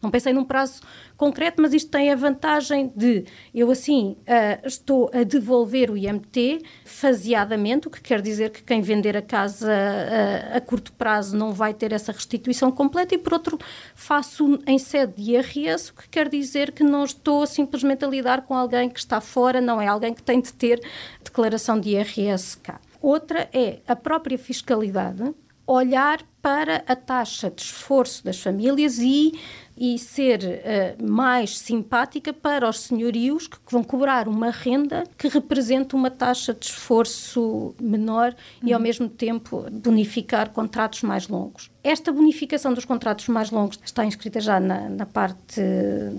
[0.00, 0.80] não pensei num prazo
[1.16, 6.60] concreto, mas isto tem a vantagem de eu assim uh, estou a devolver o IMT
[6.84, 11.52] faseadamente, o que quer dizer que quem vender a casa uh, a curto prazo não
[11.52, 13.56] vai ter essa restituição completa e por outro
[13.94, 18.42] faço em sede de IRS, o que quer dizer que não estou simplesmente a lidar
[18.42, 20.82] com alguém que está fora, não é alguém que tem de ter
[21.22, 22.80] declaração de IRS cá.
[23.00, 25.32] Outra é a própria fiscalidade
[25.66, 29.38] olhar para a taxa de esforço das famílias e,
[29.76, 35.94] e ser uh, mais simpática para os senhorios que vão cobrar uma renda que representa
[35.94, 38.68] uma taxa de esforço menor uhum.
[38.68, 38.82] e, ao uhum.
[38.82, 41.70] mesmo tempo, bonificar contratos mais longos.
[41.84, 45.60] Esta bonificação dos contratos mais longos está inscrita já na, na parte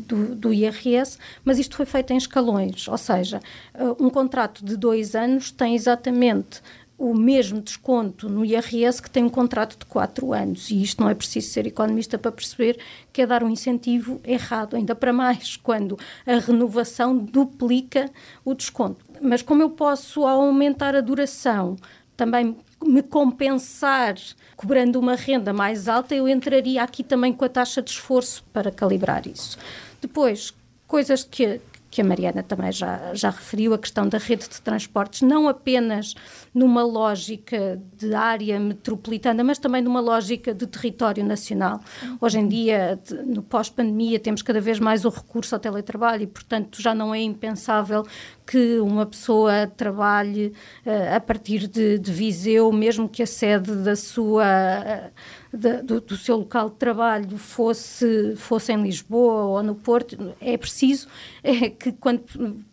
[0.07, 3.41] do, do, IRS, mas isto foi feito em escalões, ou seja,
[3.75, 6.61] uh, um contrato de dois anos tem exatamente
[7.03, 10.71] o mesmo desconto no IRS que tem um contrato de 4 anos.
[10.71, 12.79] E isto não é preciso ser economista para perceber
[13.11, 18.09] que é dar um incentivo errado, ainda para mais quando a renovação duplica
[18.45, 19.03] o desconto.
[19.21, 21.75] Mas como eu posso aumentar a duração,
[22.15, 24.15] também me compensar
[24.55, 28.71] cobrando uma renda mais alta, eu entraria aqui também com a taxa de esforço para
[28.71, 29.57] calibrar isso.
[30.01, 30.53] Depois,
[30.87, 31.59] coisas que
[31.93, 36.15] que a Mariana também já, já referiu, a questão da rede de transportes, não apenas
[36.51, 41.79] numa lógica de área metropolitana, mas também numa lógica de território nacional.
[42.19, 46.81] Hoje em dia, no pós-pandemia, temos cada vez mais o recurso ao teletrabalho e, portanto,
[46.81, 48.03] já não é impensável
[48.45, 50.53] que uma pessoa trabalhe
[50.85, 54.43] uh, a partir de, de, Viseu, mesmo que a sede da sua.
[54.43, 60.57] Uh, do, do, seu local de trabalho fosse, fosse em Lisboa ou no Porto, é
[60.57, 61.07] preciso
[61.43, 62.23] é, que quando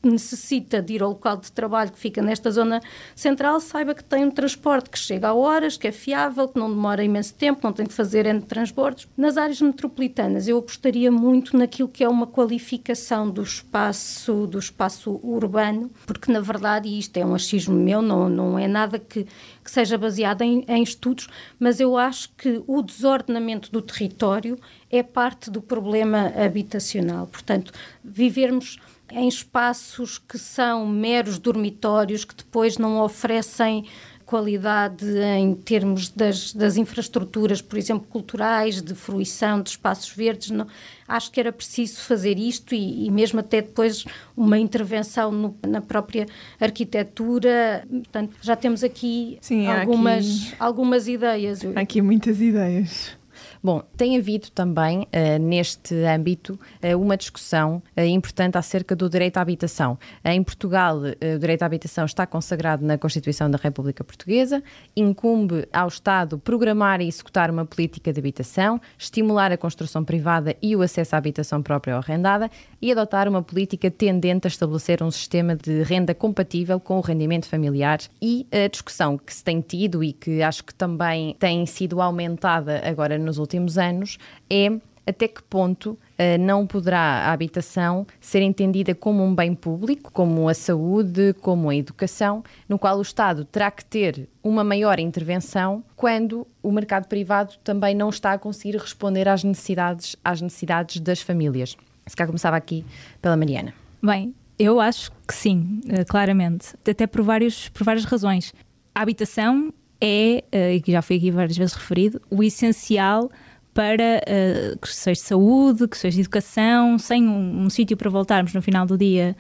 [0.03, 2.81] necessita de ir ao local de trabalho que fica nesta zona
[3.15, 6.71] central, saiba que tem um transporte que chega a horas, que é fiável, que não
[6.71, 9.07] demora imenso tempo, não tem que fazer entre transportes.
[9.17, 15.21] Nas áreas metropolitanas, eu apostaria muito naquilo que é uma qualificação do espaço, do espaço
[15.61, 19.27] urbano, porque na verdade, e isto é um achismo meu, não, não é nada que,
[19.62, 24.59] que seja baseado em, em estudos, mas eu acho que o desordenamento do território
[24.90, 27.27] é parte do problema habitacional.
[27.27, 28.79] Portanto, vivermos
[29.12, 33.85] em espaços que são meros dormitórios, que depois não oferecem
[34.31, 35.05] qualidade
[35.37, 40.53] em termos das, das infraestruturas, por exemplo, culturais, de fruição, de espaços verdes.
[40.53, 40.69] Não,
[41.09, 44.05] acho que era preciso fazer isto e, e mesmo até depois
[44.37, 46.29] uma intervenção no, na própria
[46.61, 47.85] arquitetura.
[47.90, 51.62] Portanto, já temos aqui Sim, algumas, aqui, algumas ideias.
[51.75, 53.19] Há aqui muitas ideias.
[53.62, 59.37] Bom, tem havido também, uh, neste âmbito, uh, uma discussão uh, importante acerca do direito
[59.37, 59.99] à habitação.
[60.25, 64.62] em Portugal, o direito à habitação está consagrado na Constituição da República Portuguesa,
[64.96, 70.75] incumbe ao Estado programar e executar uma política de habitação, estimular a construção privada e
[70.75, 75.11] o acesso à habitação própria ou arrendada e adotar uma política tendente a estabelecer um
[75.11, 77.99] sistema de renda compatível com o rendimento familiar.
[78.21, 82.81] E a discussão que se tem tido e que acho que também tem sido aumentada
[82.85, 84.71] agora nos últimos anos é
[85.07, 85.99] até que ponto uh,
[86.38, 91.75] não poderá a habitação ser entendida como um bem público, como a saúde, como a
[91.75, 97.55] educação, no qual o Estado terá que ter uma maior intervenção quando o mercado privado
[97.64, 101.77] também não está a conseguir responder às necessidades, às necessidades das famílias.
[102.11, 102.85] Se cá começava aqui
[103.23, 103.73] pela Mariana.
[104.03, 108.53] Bem, eu acho que sim, eh, claramente, até por, vários, por várias razões.
[108.92, 113.31] A habitação é, uh, e que já foi aqui várias vezes referido, o essencial
[113.73, 118.61] para uh, questões de saúde, questões de educação, sem um, um sítio para voltarmos no
[118.61, 119.37] final do dia,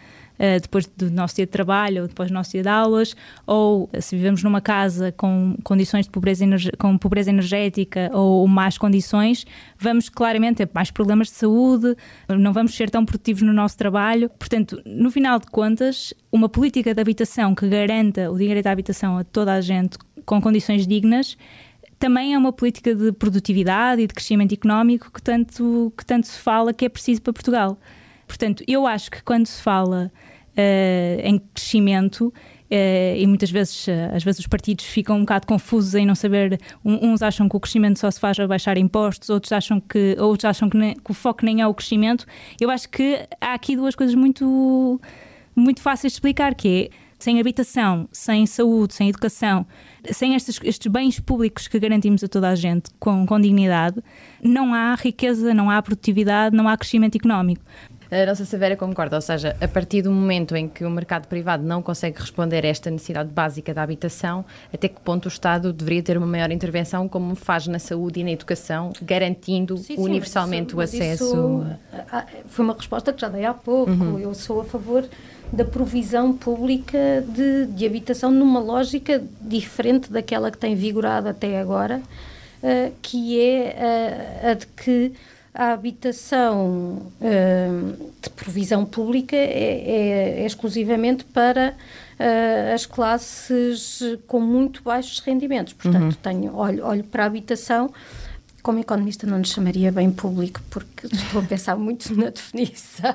[0.62, 3.14] depois do nosso dia de trabalho ou depois do nosso dia de aulas,
[3.46, 6.44] ou se vivemos numa casa com condições de pobreza,
[6.78, 9.46] com pobreza energética ou más condições,
[9.78, 11.94] vamos claramente ter mais problemas de saúde,
[12.28, 14.30] não vamos ser tão produtivos no nosso trabalho.
[14.30, 19.18] Portanto, no final de contas, uma política de habitação que garanta o direito à habitação
[19.18, 21.36] a toda a gente com condições dignas
[22.00, 26.38] também é uma política de produtividade e de crescimento económico que tanto, que tanto se
[26.38, 27.78] fala que é preciso para Portugal.
[28.30, 30.12] Portanto, eu acho que quando se fala
[30.56, 32.32] uh, em crescimento,
[32.72, 36.14] Uh, e muitas vezes, uh, às vezes os partidos ficam um bocado confusos em não
[36.14, 39.80] saber, um, uns acham que o crescimento só se faz a baixar impostos, outros acham
[39.80, 42.24] que, outros acham que, que, o foco nem é o crescimento.
[42.60, 45.00] Eu acho que há aqui duas coisas muito,
[45.56, 49.66] muito fáceis de explicar, que é sem habitação, sem saúde, sem educação,
[50.12, 54.00] sem estes, estes bens públicos que garantimos a toda a gente com, com dignidade,
[54.40, 57.64] não há riqueza, não há produtividade, não há crescimento económico.
[58.10, 61.62] A nossa Severa concorda, ou seja, a partir do momento em que o mercado privado
[61.62, 64.44] não consegue responder a esta necessidade básica da habitação,
[64.74, 68.24] até que ponto o Estado deveria ter uma maior intervenção, como faz na saúde e
[68.24, 71.24] na educação, garantindo sim, sim, universalmente mas isso, o acesso?
[71.24, 73.92] Isso, foi uma resposta que já dei há pouco.
[73.92, 74.18] Uhum.
[74.18, 75.04] Eu sou a favor
[75.52, 82.02] da provisão pública de, de habitação numa lógica diferente daquela que tem vigorado até agora,
[82.62, 85.12] uh, que é uh, a de que
[85.54, 94.40] a habitação uh, de provisão pública é, é, é exclusivamente para uh, as classes com
[94.40, 95.72] muito baixos rendimentos.
[95.72, 96.22] Portanto, uhum.
[96.22, 97.90] tenho, olho, olho para a habitação
[98.62, 103.14] como economista não lhe chamaria bem público, porque estou a pensar muito na definição.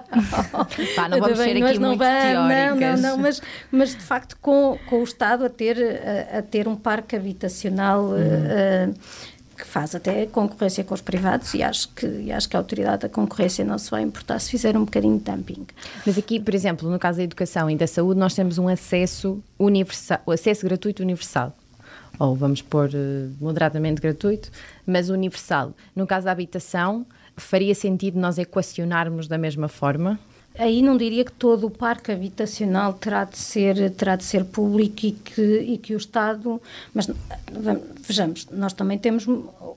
[0.96, 2.80] Pá, não vamos ser aqui muito vai, teóricas.
[2.80, 6.42] Não, não, não, mas, mas de facto com, com o Estado a ter, a, a
[6.42, 8.16] ter um parque habitacional uhum.
[8.16, 8.96] uh,
[9.58, 13.04] que faz até concorrência com os privados e acho que, e acho que a autoridade
[13.04, 15.66] da concorrência não se vai importar se fizer um bocadinho de dumping.
[16.06, 19.42] Mas aqui, por exemplo, no caso da educação e da saúde, nós temos um acesso
[19.58, 21.56] universal, o acesso gratuito universal
[22.20, 24.50] ou vamos pôr uh, moderadamente gratuito,
[24.86, 25.74] mas universal.
[25.96, 30.20] No caso da habitação, faria sentido nós equacionarmos da mesma forma?
[30.58, 35.06] Aí não diria que todo o parque habitacional terá de ser, terá de ser público
[35.06, 36.62] e que, e que o Estado.
[36.94, 37.10] Mas
[38.02, 39.26] vejamos, nós também temos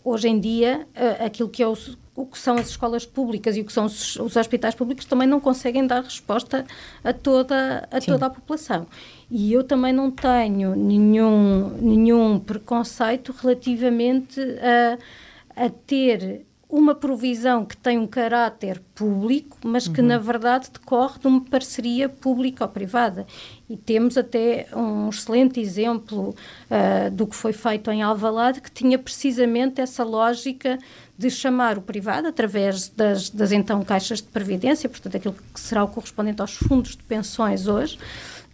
[0.04, 0.86] hoje em dia
[1.24, 1.76] aquilo que é o,
[2.14, 5.26] o que são as escolas públicas e o que são os, os hospitais públicos também
[5.26, 6.64] não conseguem dar resposta
[7.04, 8.86] a toda a, toda a população.
[9.30, 17.76] E eu também não tenho nenhum, nenhum preconceito relativamente a, a ter uma provisão que
[17.76, 20.06] tem um caráter público, mas que uhum.
[20.06, 23.26] na verdade decorre de uma parceria público-privada.
[23.70, 26.34] E temos até um excelente exemplo
[26.70, 30.78] uh, do que foi feito em Alvalade, que tinha precisamente essa lógica
[31.16, 35.82] de chamar o privado através das, das então caixas de previdência, portanto aquilo que será
[35.82, 37.98] o correspondente aos fundos de pensões hoje,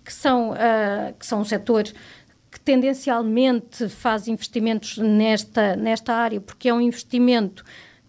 [0.04, 1.82] que são, uh, que são um setor
[2.48, 7.64] que tendencialmente faz investimentos nesta, nesta área, porque é um investimento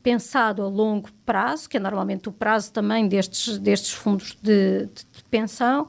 [0.05, 5.03] pensado a longo prazo, que é normalmente o prazo também destes, destes fundos de, de,
[5.03, 5.87] de pensão,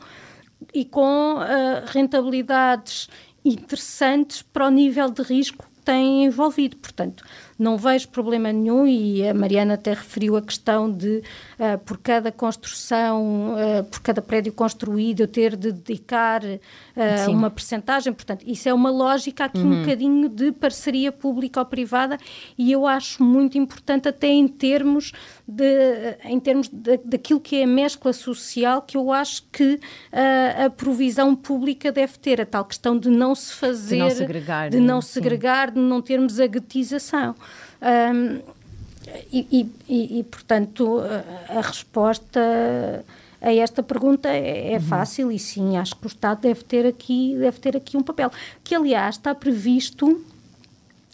[0.72, 3.10] e com uh, rentabilidades
[3.44, 6.78] interessantes para o nível de risco que têm envolvido.
[6.78, 7.22] Portanto,
[7.58, 11.22] não vejo problema nenhum e a Mariana até referiu a questão de,
[11.58, 17.50] uh, por cada construção, uh, por cada prédio construído, eu ter de dedicar uh, uma
[17.50, 18.12] percentagem.
[18.12, 19.72] Portanto, isso é uma lógica aqui uhum.
[19.72, 22.18] um bocadinho de parceria pública-privada
[22.58, 25.12] e eu acho muito importante até em termos
[25.48, 29.78] de, em termos de, daquilo que é a mescla social que eu acho que
[30.64, 34.70] a provisão pública deve ter, a tal questão de não se fazer, de não segregar,
[34.70, 37.34] de não, segregar, de não termos a guetização.
[37.80, 38.40] Um,
[39.32, 40.98] e, e, e, portanto,
[41.48, 42.40] a, a, resposta
[43.40, 44.80] a esta pergunta é, é uhum.
[44.80, 48.32] fácil e sim, acho que o Estado deve ter aqui, deve ter aqui um papel,
[48.64, 50.24] que aliás está previsto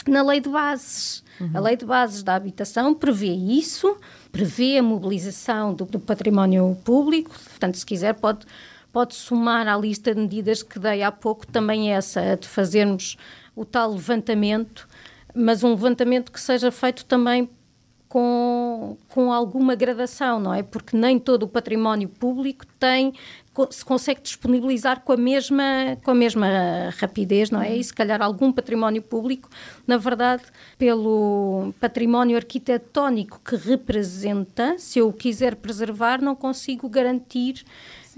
[0.07, 1.23] na Lei de Bases.
[1.41, 1.51] Uhum.
[1.55, 3.97] A Lei de Bases da Habitação prevê isso,
[4.33, 8.47] prevê a mobilização do, do património público, portanto, se quiser pode
[8.93, 13.17] pode somar à lista de medidas que dei há pouco também essa, de fazermos
[13.57, 14.87] o tal levantamento
[15.35, 17.49] mas um levantamento que seja feito também
[18.09, 20.63] com, com alguma gradação, não é?
[20.63, 23.15] Porque nem todo o património público tem
[23.71, 26.49] se consegue disponibilizar com a mesma com a mesma
[26.99, 27.77] rapidez, não é?
[27.77, 29.49] E se calhar algum património público,
[29.87, 30.43] na verdade,
[30.79, 37.65] pelo património arquitetónico que representa, se eu o quiser preservar, não consigo garantir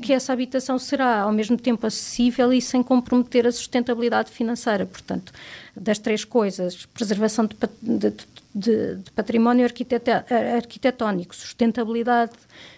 [0.02, 4.86] que essa habitação será ao mesmo tempo acessível e sem comprometer a sustentabilidade financeira.
[4.86, 5.32] Portanto,
[5.76, 8.10] das três coisas, preservação de, de,
[8.54, 12.32] de, de património arquitetónico, sustentabilidade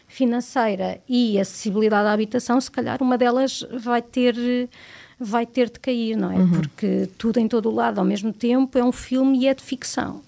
[0.07, 4.37] financeira e acessibilidade à habitação, se calhar uma delas vai ter
[5.19, 6.37] vai ter de cair, não é?
[6.37, 6.51] Uhum.
[6.51, 9.63] Porque tudo em todo o lado ao mesmo tempo é um filme e é de
[9.63, 10.21] ficção.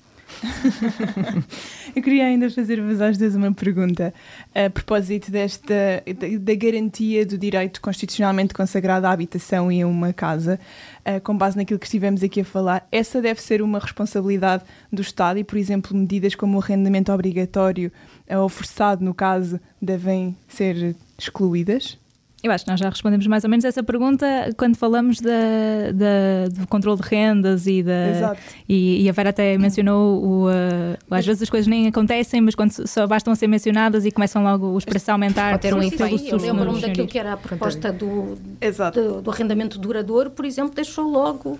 [1.96, 4.12] Eu queria ainda fazer-vos às vezes uma pergunta
[4.54, 6.02] a propósito desta
[6.40, 10.60] da, garantia do direito constitucionalmente consagrado à habitação e a uma casa,
[11.00, 12.86] uh, com base naquilo que estivemos aqui a falar.
[12.92, 17.90] Essa deve ser uma responsabilidade do Estado e, por exemplo, medidas como o arrendamento obrigatório
[18.30, 21.98] ou forçado, no caso, devem ser excluídas?
[22.42, 24.24] Eu acho que nós já respondemos mais ou menos essa pergunta
[24.56, 28.08] quando falamos da, da do controle de rendas e da.
[28.10, 28.40] Exato.
[28.68, 32.54] E, e a Vera até mencionou o, uh, às vezes as coisas nem acontecem, mas
[32.54, 35.50] quando só bastam ser mencionadas e começam logo os preços a aumentar.
[35.50, 36.28] Pode ter um efeito.
[36.28, 41.10] Eu lembro-me daquilo que era a proposta do, do, do arrendamento duradouro, por exemplo, deixou
[41.10, 41.58] logo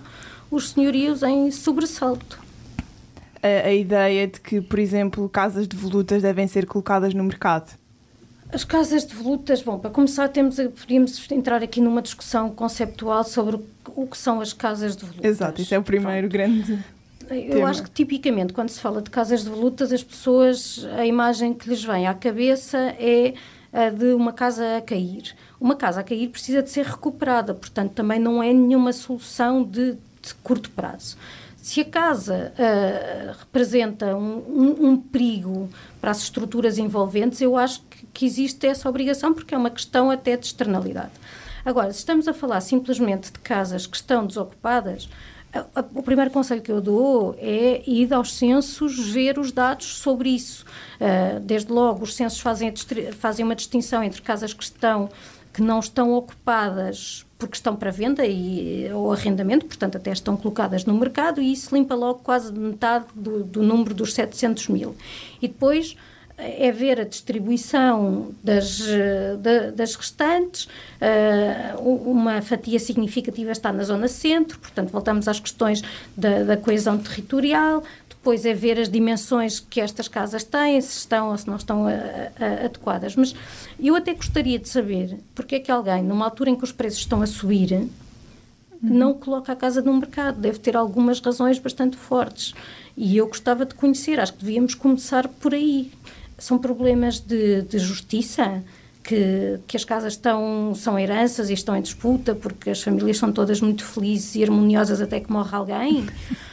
[0.48, 2.47] os senhorios em sobressalto.
[3.42, 7.72] A, a ideia de que, por exemplo, casas de volutas devem ser colocadas no mercado
[8.51, 13.61] as casas de volutas, bom, para começar temos, podíamos entrar aqui numa discussão conceptual sobre
[13.94, 15.31] o que são as casas de volutas.
[15.31, 16.33] Exato, isso é o primeiro Pronto.
[16.33, 16.83] grande
[17.31, 17.68] eu tema.
[17.68, 21.68] acho que tipicamente quando se fala de casas de volutas, as pessoas, a imagem que
[21.68, 23.35] lhes vem à cabeça é
[23.72, 25.35] a de uma casa a cair.
[25.61, 29.92] Uma casa a cair precisa de ser recuperada, portanto também não é nenhuma solução de,
[30.22, 31.16] de curto prazo.
[31.68, 35.68] Se a casa uh, representa um, um, um, perigo
[36.00, 40.11] para as estruturas envolventes, eu acho que, que existe essa obrigação, porque é uma questão
[40.11, 41.11] até de externalidade.
[41.62, 45.11] Agora, se estamos a falar simplesmente de casas que estão desocupadas,
[45.94, 50.64] o primeiro conselho que eu dou é ir aos censos ver os dados sobre isso.
[50.98, 52.72] Uh, desde logo, os censos fazem,
[53.18, 55.11] fazem uma distinção entre casas que estão
[55.52, 60.85] que não estão ocupadas porque estão para venda e, ou arrendamento, portanto até estão colocadas
[60.85, 64.96] no mercado e isso limpa logo quase metade do, do número dos 700 mil.
[65.40, 65.96] E depois
[66.37, 73.84] eh, é ver a distribuição das, eh, das restantes, uh, uma fatia significativa está na
[73.84, 75.82] zona centro, portanto voltamos às questões
[76.16, 77.84] da, da coesão territorial,
[78.18, 81.86] depois é ver as dimensões que estas casas têm, se estão ou se não estão
[81.86, 83.14] a, a, adequadas.
[83.16, 83.34] Mas
[83.78, 86.98] eu até gostaria de saber porque é que alguém, numa altura em que os preços
[87.00, 87.88] estão a subir,
[88.82, 90.40] não coloca a casa no mercado.
[90.40, 92.54] Deve ter algumas razões bastante fortes.
[92.96, 95.90] E eu gostava de conhecer, acho que devíamos começar por aí.
[96.36, 98.62] São problemas de, de justiça,
[99.02, 103.32] que, que, as casas estão, são heranças e estão em disputa porque as famílias são
[103.32, 106.06] todas muito felizes e harmoniosas até que morre alguém.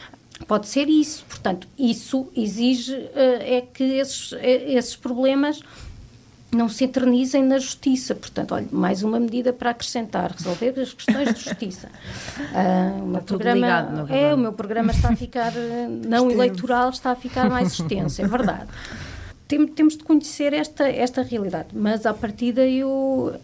[0.48, 1.26] Pode ser isso.
[1.28, 3.10] Portanto, isso exige uh,
[3.42, 5.60] é que esses, esses problemas
[6.56, 8.16] não se eternizem na justiça.
[8.16, 11.90] Portanto, olha, mais uma medida para acrescentar, resolver as questões de justiça.
[12.38, 16.90] Uh, o, meu programa, ligado, é, o meu programa está a ficar, eh, não eleitoral,
[16.90, 18.68] está a ficar mais extenso, é verdade.
[19.48, 23.36] Tem, temos de conhecer esta, esta realidade, mas à partida eu,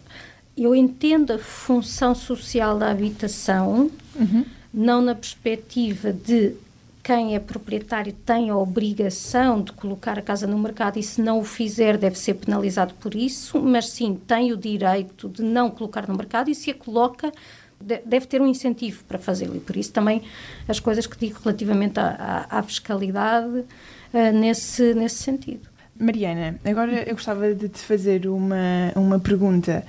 [0.56, 4.44] eu entendo a função social da habitação, uhum.
[4.74, 6.56] não na perspectiva de
[7.02, 11.40] quem é proprietário tem a obrigação de colocar a casa no mercado e se não
[11.40, 16.06] o fizer deve ser penalizado por isso, mas sim tem o direito de não colocar
[16.06, 17.32] no mercado e se a coloca
[17.80, 20.22] deve ter um incentivo para fazê-lo e por isso também
[20.68, 25.68] as coisas que digo relativamente à, à, à fiscalidade uh, nesse, nesse sentido.
[25.98, 29.84] Mariana, agora eu gostava de te fazer uma, uma pergunta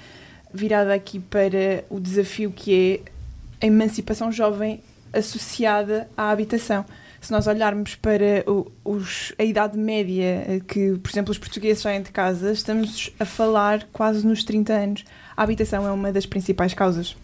[0.51, 3.03] virada aqui para o desafio que
[3.61, 4.81] é a emancipação jovem
[5.13, 6.83] associada à habitação
[7.23, 8.43] se nós olharmos para
[8.83, 13.23] os, a idade média eh, que, por exemplo, os portugueses saem de casa, estamos a
[13.23, 15.05] falar quase nos 30 anos.
[15.35, 17.15] A habitação é uma das principais causas.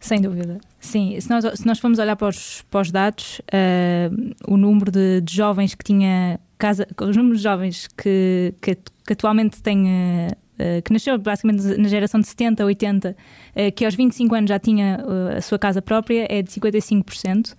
[0.00, 0.58] Sem dúvida.
[0.80, 4.90] Sim, se nós, se nós formos olhar para os, para os dados, uh, o número
[4.90, 9.86] de, de, jovens que tinha casa, os números de jovens que, que, que atualmente têm.
[10.58, 14.58] Uh, que nasceu basicamente na geração de 70, 80, uh, que aos 25 anos já
[14.58, 15.04] tinha
[15.36, 17.54] a sua casa própria, é de 55%.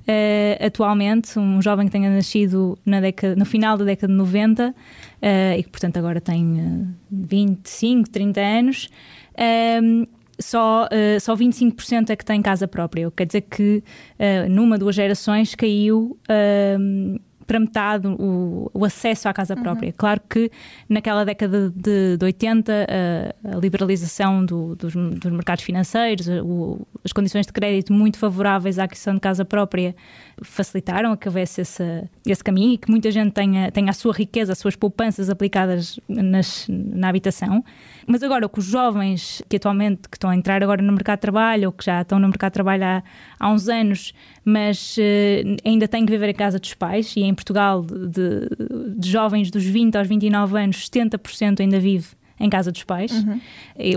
[0.00, 4.70] Uh, atualmente, um jovem que tenha nascido na década, no final da década de 90
[4.70, 4.74] uh,
[5.22, 8.90] eh, e que, portanto, agora tem uh, 25, 30 anos,
[9.34, 10.08] uh,
[10.40, 13.10] só, uh, só 25% é que tem casa própria.
[13.10, 13.84] Quer dizer que
[14.48, 16.18] numa, duas gerações caiu
[17.50, 19.88] para metade o, o acesso à casa própria.
[19.88, 19.94] Uhum.
[19.96, 20.52] Claro que
[20.88, 27.12] naquela década de, de 80, a, a liberalização do, dos, dos, mercados financeiros, o, as
[27.12, 29.96] condições de crédito muito favoráveis à aquisição de casa própria
[30.40, 34.12] facilitaram a que houvesse esse, esse caminho e que muita gente tenha, tenha a sua
[34.12, 37.64] riqueza, as suas poupanças aplicadas nas, na habitação.
[38.06, 41.22] Mas agora, com os jovens que atualmente que estão a entrar agora no mercado de
[41.22, 43.02] trabalho ou que já estão no mercado de trabalho há,
[43.40, 47.34] há uns anos, mas uh, ainda têm que viver em casa dos pais, e em
[47.40, 52.08] Portugal, de, de jovens dos 20 aos 29 anos, 70% ainda vive
[52.40, 53.38] em casa dos pais, uhum.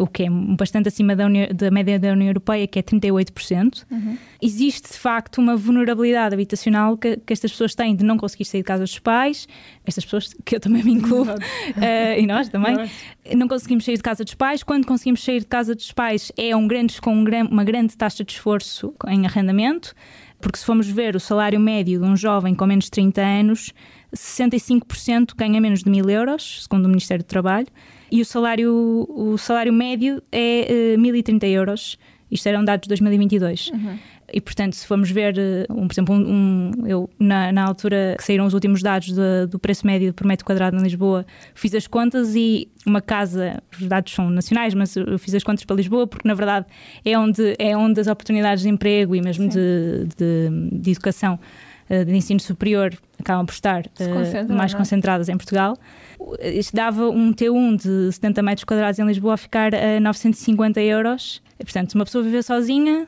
[0.02, 3.86] o que é bastante acima da, União, da, média da União Europeia, que é 38%.
[3.90, 4.18] Uhum.
[4.42, 8.60] Existe, de facto, uma vulnerabilidade habitacional que, que, estas pessoas têm de não conseguir sair
[8.60, 9.48] de casa dos pais,
[9.86, 11.40] estas pessoas, que eu também me incluo, uh,
[12.20, 12.92] e nós também, nós.
[13.34, 14.62] não conseguimos sair de casa dos pais.
[14.62, 18.26] Quando conseguimos sair de casa dos pais, é um grande, com um, uma grande taxa
[18.26, 19.96] de esforço em arrendamento,
[20.44, 23.74] porque se formos ver o salário médio de um jovem com menos de 30 anos,
[24.14, 27.68] 65% ganha menos de mil euros, segundo o Ministério do Trabalho,
[28.12, 31.98] e o salário, o salário médio é uh, eh, 1.030 euros.
[32.30, 33.70] Isto eram dados de 2022.
[33.70, 33.98] Uhum.
[34.34, 38.16] E, portanto, se formos ver, eh, um, por exemplo, um, um, eu, na, na, altura
[38.18, 41.24] que saíram os últimos dados de, do preço médio por metro quadrado em Lisboa,
[41.54, 45.64] fiz as contas e uma casa, os dados são nacionais, mas eu fiz as contas
[45.64, 46.66] para Lisboa porque, na verdade,
[47.06, 51.40] é onde, é onde as oportunidades de emprego e mesmo de, de, de, educação,
[51.88, 54.78] eh, de ensino superior, acabam por estar uh, mais é?
[54.78, 55.78] concentradas em Portugal
[56.42, 61.42] isto dava um T1 de 70 metros quadrados em Lisboa a ficar a 950 euros.
[61.60, 63.08] E, portanto, uma pessoa viver sozinha,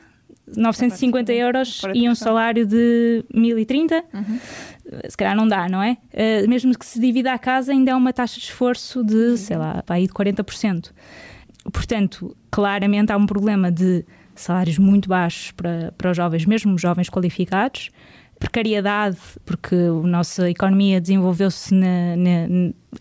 [0.54, 4.38] 950 euros e um salário de 1030, uhum.
[5.08, 5.96] se calhar não dá, não é?
[6.12, 9.36] Uh, mesmo que se divida a casa, ainda é uma taxa de esforço de, uhum.
[9.36, 10.92] sei lá, aí de 40%.
[11.72, 17.08] Portanto, claramente há um problema de salários muito baixos para, para os jovens, mesmo jovens
[17.08, 17.90] qualificados,
[18.38, 21.74] precariedade, porque a nossa economia desenvolveu-se,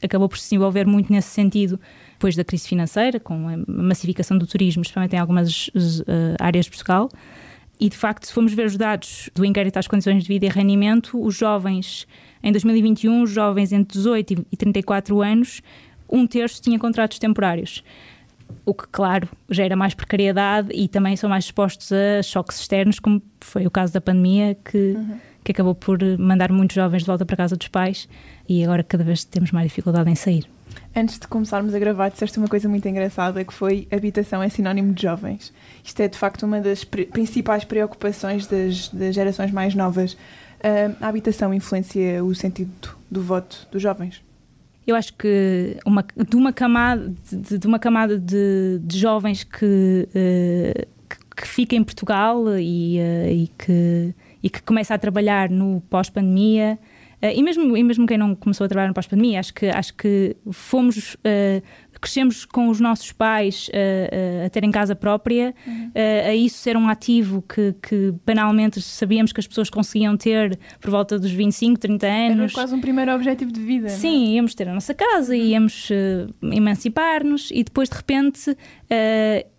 [0.02, 1.80] acabou por se desenvolver muito nesse sentido
[2.16, 6.72] depois da crise financeira, com a massificação do turismo, especialmente em algumas uh, áreas de
[6.72, 7.10] Portugal.
[7.80, 10.50] E de facto, se formos ver os dados do inquérito às condições de vida e
[10.50, 12.08] rendimento, os jovens,
[12.42, 15.62] em 2021, os jovens entre 18 e 34 anos,
[16.10, 17.84] um terço tinha contratos temporários
[18.66, 23.22] o que, claro, gera mais precariedade e também são mais expostos a choques externos, como
[23.40, 25.18] foi o caso da pandemia, que, uhum.
[25.44, 28.10] que acabou por mandar muitos jovens de volta para a casa dos pais
[28.48, 30.55] e agora cada vez temos mais dificuldade em sair.
[30.96, 34.94] Antes de começarmos a gravar, disseste uma coisa muito engraçada que foi habitação é sinónimo
[34.94, 35.52] de jovens.
[35.84, 40.16] Isto é de facto uma das principais preocupações das, das gerações mais novas.
[41.02, 44.24] A habitação influencia o sentido do voto dos jovens?
[44.88, 50.08] eu acho que uma, de uma camada de, de uma camada de, de jovens que,
[50.10, 55.50] uh, que, que, fica em Portugal e, uh, e, que, e que começa a trabalhar
[55.50, 56.78] no pós-pandemia.
[57.26, 59.94] Uh, e, mesmo, e mesmo quem não começou a trabalhar no pós-pandemia, acho que, acho
[59.96, 61.62] que fomos uh,
[62.00, 65.88] crescemos com os nossos pais uh, uh, a terem casa própria, uhum.
[65.88, 70.58] uh, a isso ser um ativo que, que, banalmente sabíamos que as pessoas conseguiam ter
[70.80, 72.40] por volta dos 25, 30 anos.
[72.40, 73.90] Era quase um primeiro objetivo de vida.
[73.90, 74.36] Sim, é?
[74.36, 75.90] íamos ter a nossa casa, íamos
[76.44, 78.56] emancipar-nos e depois de repente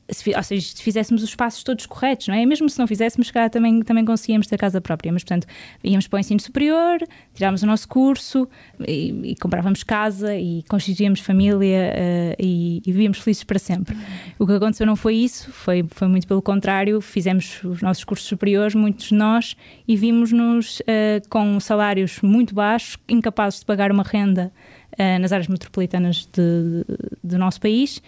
[0.09, 2.47] se, ou seja, se fizéssemos os passos todos corretos, não é?
[2.47, 5.13] Mesmo se não fizéssemos, cá também, também conseguíamos ter casa própria.
[5.13, 5.47] Mas, portanto,
[5.83, 6.99] íamos para o ensino superior,
[7.35, 8.49] tirávamos o nosso curso
[8.87, 13.97] e, e comprávamos casa e constituíamos família uh, e, e, vivíamos felizes para sempre.
[14.39, 17.01] O que aconteceu não foi isso, foi, foi muito pelo contrário.
[17.01, 19.57] Fizemos os nossos cursos superiores, muitos de nós,
[19.89, 24.53] e vimos-nos uh, com salários muito baixos, incapazes de pagar uma renda
[24.93, 26.85] uh, nas áreas metropolitanas de, de,
[27.25, 28.01] do nosso país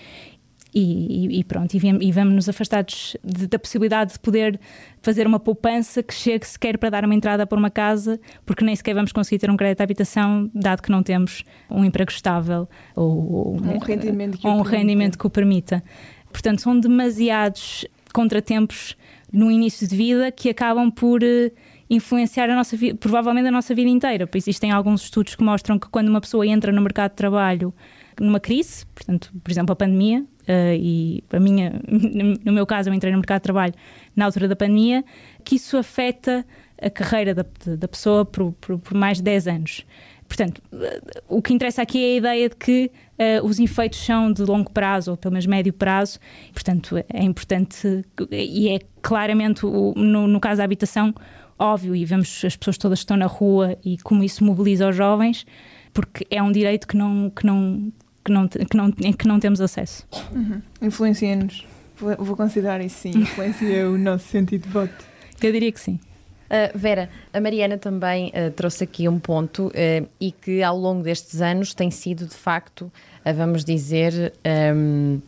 [0.81, 4.61] e, e, pronto, e, e vamos nos afastados de, da possibilidade de poder
[5.03, 8.77] fazer uma poupança que chegue sequer para dar uma entrada para uma casa, porque nem
[8.77, 12.69] sequer vamos conseguir ter um crédito de habitação, dado que não temos um emprego estável
[12.95, 15.83] ou, ou um, rendimento, que ou um rendimento que o permita.
[16.31, 18.97] Portanto, são demasiados contratempos
[19.33, 21.53] no início de vida que acabam por eh,
[21.91, 24.29] influenciar a nossa vida, provavelmente a nossa vida inteira.
[24.35, 27.75] Existem alguns estudos que mostram que quando uma pessoa entra no mercado de trabalho
[28.21, 31.81] numa crise, portanto, por exemplo, a pandemia, uh, e a minha,
[32.45, 33.75] no meu caso, eu entrei no mercado de trabalho
[34.17, 35.05] na altura da pandemia,
[35.45, 36.45] que isso afeta
[36.81, 37.45] a carreira da,
[37.77, 39.87] da pessoa por, por, por mais de 10 anos.
[40.29, 44.31] Portanto, eh, o que interessa aqui é a ideia de que uh, os efeitos são
[44.31, 46.21] de longo prazo, ou pelo menos médio prazo,
[46.53, 51.15] portanto, é importante e é claramente, o, no, no caso da habitação,
[51.59, 54.95] óbvio, e vemos as pessoas todas que estão na rua e como isso mobiliza os
[54.95, 55.47] jovens,
[55.95, 57.91] porque é um direito que não, que não,
[58.29, 60.07] que não, que não, que não temos acesso.
[60.33, 60.61] Uhum.
[60.83, 61.67] Influencia-nos.
[61.97, 65.05] Vou, vou considerar isso sim, influencia o nosso sentido de voto.
[65.43, 65.99] Eu diria que sim.
[66.49, 71.03] Uh, Vera, a Mariana também uh, trouxe aqui um ponto uh, e que ao longo
[71.03, 72.91] destes anos tem sido de facto,
[73.37, 74.33] vamos dizer,
[74.75, 75.21] um,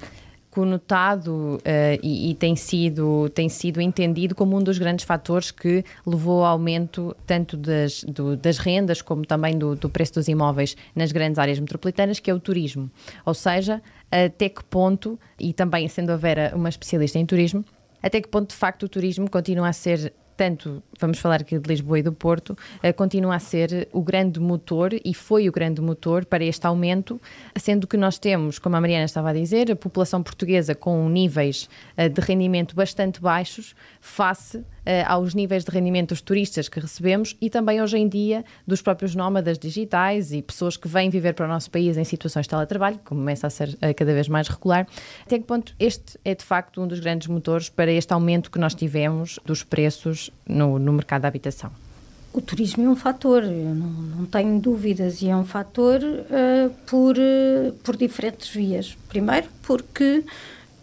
[0.51, 5.85] conotado uh, e, e, tem, sido, tem sido entendido como um dos grandes fatores que
[6.05, 10.77] levou ao aumento tanto das, do, das rendas como também do, do, preço dos imóveis
[10.95, 12.91] nas grandes áreas metropolitanas, que é o turismo.
[13.25, 13.81] Ou seja,
[14.11, 17.65] até que ponto, e também sendo a Vera uma especialista em turismo,
[18.03, 21.69] até que ponto de facto o turismo continua a ser tanto, vamos falar aqui de
[21.69, 25.83] Lisboa e do Porto, uh, continua a ser o grande motor e foi o grande
[25.83, 27.21] motor para este aumento,
[27.57, 31.69] sendo que nós temos, como a Mariana estava a dizer, a população portuguesa com níveis
[31.99, 34.65] uh, de rendimento bastante baixos face
[35.07, 39.15] aos níveis de rendimento dos turistas que recebemos e também hoje em dia dos próprios
[39.15, 42.99] nómadas digitais e pessoas que vêm viver para o nosso país em situações de teletrabalho,
[42.99, 44.87] que começa a ser uh, cada vez mais regular.
[45.25, 48.59] Até que ponto este é de facto um dos grandes motores para este aumento que
[48.59, 51.71] nós tivemos dos preços no, no mercado da habitação?
[52.33, 57.17] O turismo é um fator, não, não tenho dúvidas, e é um fator uh, por,
[57.17, 58.97] uh, por diferentes vias.
[59.09, 60.25] Primeiro, porque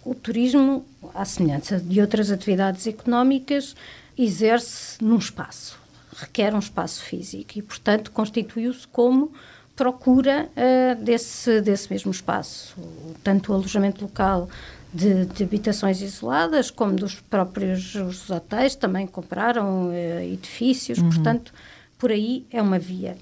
[0.07, 3.75] o turismo, à semelhança de outras atividades económicas,
[4.17, 5.77] exerce num espaço,
[6.15, 9.33] requer um espaço físico e, portanto, constituiu-se como
[9.75, 12.75] procura uh, desse, desse mesmo espaço.
[13.23, 14.49] Tanto o alojamento local
[14.93, 21.09] de, de, habitações isoladas, como dos próprios os hotéis, também compraram uh, edifícios, uhum.
[21.09, 21.53] portanto,
[21.99, 23.17] por aí é uma via.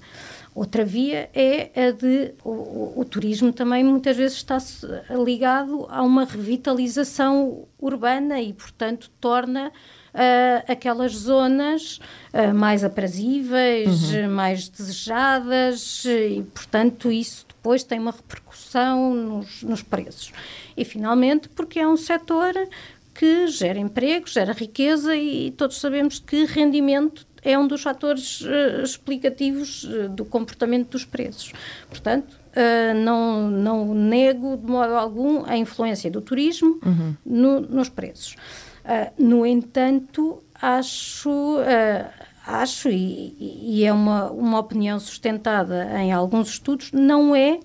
[0.56, 2.32] Outra via é a de.
[2.42, 4.56] O, o, o, turismo também muitas vezes está
[5.22, 12.00] ligado a uma revitalização urbana e, portanto, torna uh, aquelas zonas
[12.32, 14.30] uh, mais aprazíveis, uhum.
[14.30, 20.32] mais desejadas e, portanto, isso depois tem uma repercussão nos, nos preços.
[20.74, 22.54] E, finalmente, porque é um setor
[23.14, 28.82] que gera emprego, gera riqueza e todos sabemos que rendimento é um dos fatores uh,
[28.82, 31.52] explicativos uh, do comportamento dos preços.
[31.88, 37.14] Portanto, uh, não, não nego de modo algum a influência do turismo uhum.
[37.24, 38.34] no, nos preços.
[39.18, 41.58] no entanto, acho
[42.46, 47.58] acho, e, e, é uma, uma opinião sustentada em alguns estudos, não é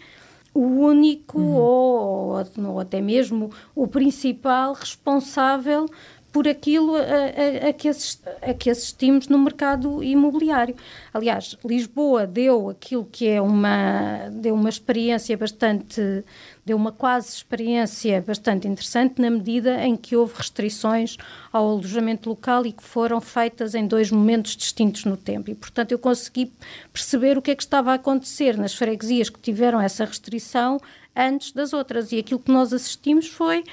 [0.53, 1.55] o único uhum.
[1.55, 5.85] ou, ou, até mesmo o principal responsável
[6.31, 10.75] por aquilo a, a, a, que a que assistimos no mercado imobiliário.
[11.13, 16.23] Aliás, Lisboa deu aquilo que é uma, deu uma experiência bastante,
[16.65, 21.17] deu uma quase experiência bastante interessante na medida em que houve restrições
[21.51, 25.51] ao alojamento local e que foram feitas em dois momentos distintos no tempo.
[25.51, 26.51] E, portanto, eu consegui
[26.93, 30.79] perceber o que é que estava a acontecer nas freguesias que tiveram essa restrição
[31.13, 32.11] antes das outras.
[32.13, 33.65] E aquilo que nós assistimos foi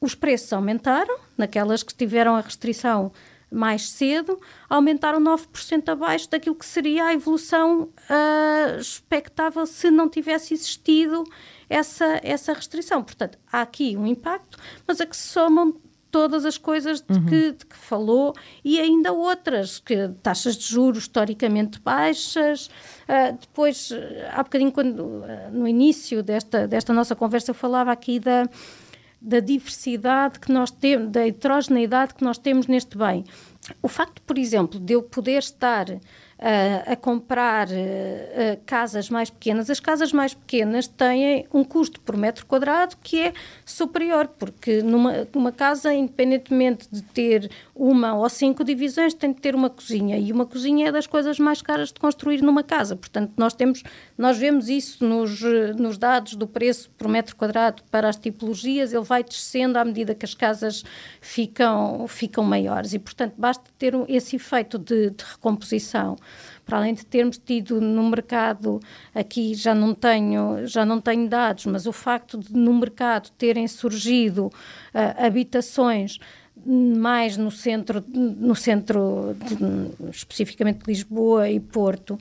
[0.00, 3.12] os preços aumentaram, naquelas que tiveram a restrição
[3.50, 4.38] mais cedo,
[4.68, 11.24] aumentaram 9% abaixo daquilo que seria a evolução uh, expectável se não tivesse existido
[11.68, 13.02] essa, essa restrição.
[13.02, 15.74] Portanto, há aqui um impacto, mas a que se somam
[16.10, 17.26] todas as coisas de, uhum.
[17.26, 18.34] que, de, que, falou
[18.64, 22.66] e ainda outras, que taxas de juros historicamente baixas.
[22.66, 23.90] Uh, depois,
[24.32, 28.48] há bocadinho, quando, uh, no início desta, desta nossa conversa, eu falava aqui da,
[29.20, 33.24] da diversidade que nós temos, da heterogeneidade que nós temos neste bem.
[33.82, 35.86] O facto, por exemplo, de eu poder estar
[36.38, 42.16] a, a comprar uh, casas mais pequenas, as casas mais pequenas têm um custo por
[42.16, 43.32] metro quadrado que é
[43.66, 49.54] superior, porque numa, numa casa, independentemente de ter uma ou cinco divisões, tem de ter
[49.54, 50.16] uma cozinha.
[50.16, 52.94] E uma cozinha é das coisas mais caras de construir numa casa.
[52.94, 53.82] Portanto, nós temos,
[54.16, 55.40] nós vemos isso nos,
[55.76, 60.14] nos dados do preço por metro quadrado para as tipologias, ele vai descendo à medida
[60.14, 60.84] que as casas
[61.20, 62.92] ficam, ficam maiores.
[62.92, 66.16] E, portanto, basta ter esse efeito de, de recomposição
[66.64, 68.80] para além de termos tido no mercado,
[69.14, 73.66] aqui já não tenho, já não tenho dados, mas o facto de no mercado terem
[73.66, 76.18] surgido uh, habitações
[76.66, 82.18] mais no centro, no centro de, especificamente de Lisboa e Porto,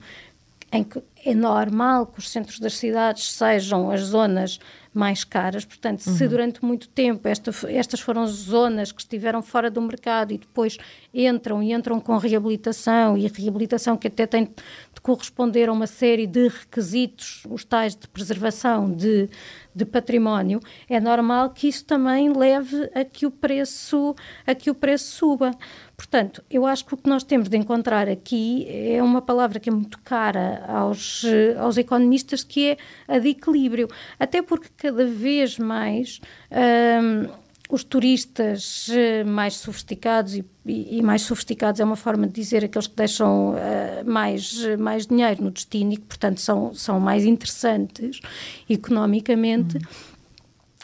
[0.72, 4.60] em que é normal que os centros das cidades sejam as zonas
[4.98, 5.64] mais caras.
[5.64, 6.30] Portanto, se uhum.
[6.30, 10.78] durante muito tempo esta, estas foram zonas que estiveram fora do mercado e depois
[11.14, 16.26] entram e entram com reabilitação e reabilitação que até tem de corresponder a uma série
[16.26, 19.30] de requisitos, os tais de preservação de,
[19.78, 20.60] de património,
[20.90, 24.16] é normal que isso também leve a que o preço,
[24.46, 25.52] a que o preço suba.
[25.96, 29.70] Portanto, eu acho que o que nós temos de encontrar aqui é uma palavra que
[29.70, 31.24] é muito cara aos,
[31.60, 33.88] aos economistas, que é a de equilíbrio.
[34.20, 36.20] Até porque cada vez mais.
[36.52, 37.30] Hum,
[37.70, 42.88] os turistas eh, mais sofisticados e, e, mais sofisticados é uma forma de dizer aqueles
[42.88, 48.22] que deixam uh, mais, mais dinheiro no destino e que, portanto, são, são mais interessantes
[48.70, 49.78] economicamente.
[49.78, 49.82] Uhum.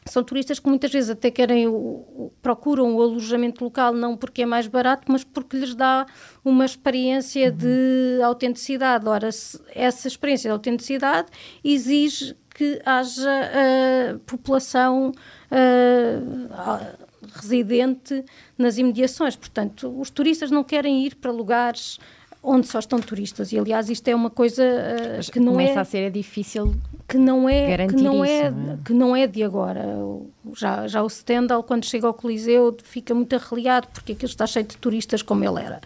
[0.06, 4.46] São turistas que muitas vezes até querem o, procuram o alojamento local não porque é
[4.46, 6.06] mais barato, mas porque lhes dá
[6.44, 7.58] uma experiência uhum.
[7.58, 9.08] de autenticidade.
[9.08, 9.30] Ora,
[9.74, 11.30] essa experiência de autenticidade
[11.64, 15.12] exige que haja uh, população
[15.51, 18.24] uh, residente
[18.58, 19.36] nas imediações.
[19.36, 21.99] Portanto, os turistas não querem ir para lugares
[22.43, 23.51] onde só estão turistas.
[23.54, 26.76] E aliás isto é uma coisa uh, que não começa é a ser difícil
[27.08, 29.84] que não é que não isso, é, não é, que não é de agora.
[30.56, 34.66] Já já o Stendhal quando chega ao Coliseu fica muito arreliado porque aquilo está cheio
[34.66, 35.82] de turistas como ele era.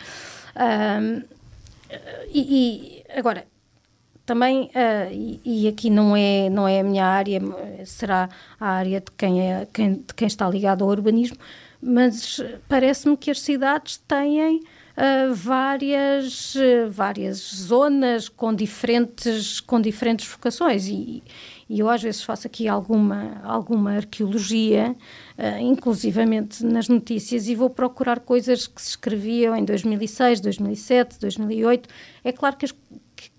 [1.00, 1.22] Um,
[2.34, 3.46] e, e, agora
[4.28, 7.42] também, uh, e, e, aqui não é, não é a minha área,
[7.86, 11.38] será a área de quem, é, quem, de quem está ligado ao urbanismo,
[11.82, 14.58] mas parece-me que as cidades têm
[14.98, 21.24] uh, várias, uh, várias zonas com diferentes, com diferentes vocações e,
[21.70, 24.94] e eu às vezes faço aqui alguma, alguma arqueologia,
[25.38, 31.88] uh, inclusivamente nas notícias, e vou procurar coisas que se escreviam em 2006, 2007, 2008.
[32.24, 32.74] É claro que as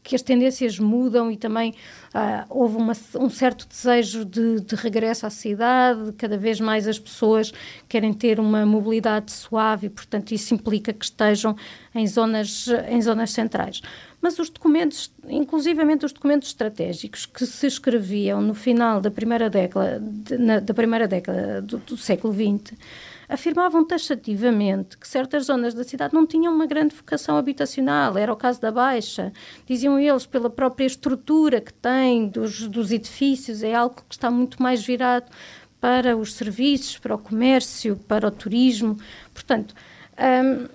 [0.09, 1.75] que as tendências mudam e também
[2.15, 6.99] uh, houve uma, um certo desejo de, de, regresso à cidade, cada vez mais as
[6.99, 7.53] pessoas
[7.87, 11.55] querem ter uma mobilidade suave e, portanto, isso implica que estejam
[11.95, 13.83] em zonas, em zonas centrais.
[14.19, 20.01] Mas os documentos, inclusivamente os documentos estratégicos que se escreviam no final da primeira década,
[20.01, 22.73] de, na, da primeira década do, do século XX,
[23.29, 28.37] afirmavam taxativamente que certas zonas da cidade não tinham uma grande vocação habitacional, era o
[28.37, 29.33] caso da Baixa.
[29.66, 34.62] Diziam eles, pela própria estrutura que tem dos, dos edifícios, é algo que está muito
[34.62, 35.26] mais virado
[35.81, 38.99] para os serviços, para o comércio, para o turismo.
[39.33, 39.74] Portanto,
[40.18, 40.66] hum,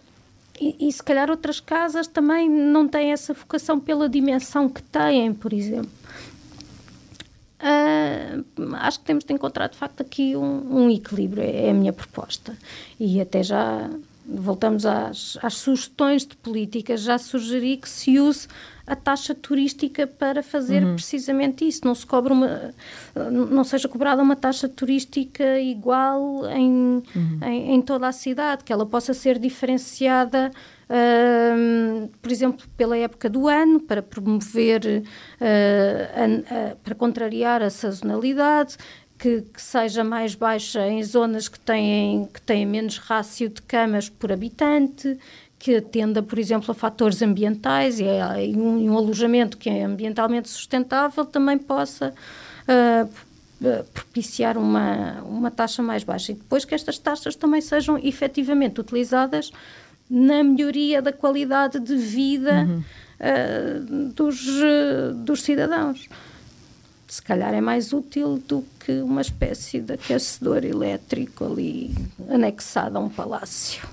[0.62, 5.34] e, e, se calhar outras casas também não têm essa vocação pela dimensão que têm,
[5.34, 5.92] por exemplo.
[7.64, 11.94] Uh, acho que temos de encontrar de facto aqui um, um, equilíbrio, é a minha
[11.94, 12.58] proposta.
[13.00, 13.90] E até já
[14.26, 18.48] voltamos às, às sugestões de políticas, já sugeri que se use
[18.86, 20.96] a taxa turística para fazer uhum.
[20.96, 21.82] precisamente isso.
[21.86, 22.74] Não se cobra uma,
[23.32, 27.40] não seja cobrada uma taxa turística igual em, uhum.
[27.46, 30.52] em, em, toda a cidade, que ela possa ser diferenciada
[32.22, 35.04] Por exemplo, pela época do ano, para promover,
[35.42, 38.78] a, a, para contrariar a sazonalidade,
[39.18, 44.10] que, que, seja mais baixa em zonas que têm, que têm menos rácio de camas
[44.10, 45.18] por habitante,
[45.58, 50.50] que atenda, por exemplo, a fatores ambientais e, e, um, um, alojamento que é ambientalmente
[50.50, 52.14] sustentável também possa
[52.68, 56.34] uh, propiciar uma, uma taxa mais baixa.
[56.34, 59.52] E depois que estas taxas também sejam efetivamente utilizadas
[60.10, 62.84] na melhoria da qualidade de vida uhum.
[63.20, 66.08] uh, dos, uh, dos cidadãos.
[67.08, 71.94] Se calhar é mais útil do que uma espécie de aquecedor elétrico ali
[72.28, 73.88] anexado a um palácio.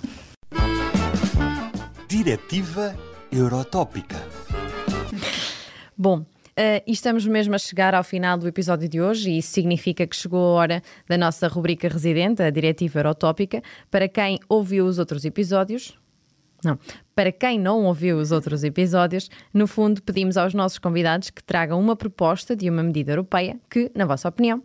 [2.09, 2.97] Diretiva
[3.31, 4.17] Eurotópica.
[5.97, 6.25] Bom,
[6.61, 10.07] Uh, e estamos mesmo a chegar ao final do episódio de hoje, e isso significa
[10.07, 13.63] que chegou a hora da nossa rubrica residente, a Diretiva Eurotópica.
[13.91, 15.99] Para quem ouviu os outros episódios,
[16.63, 16.79] não.
[17.15, 21.81] Para quem não ouviu os outros episódios, no fundo pedimos aos nossos convidados que tragam
[21.81, 24.63] uma proposta de uma medida europeia que, na vossa opinião,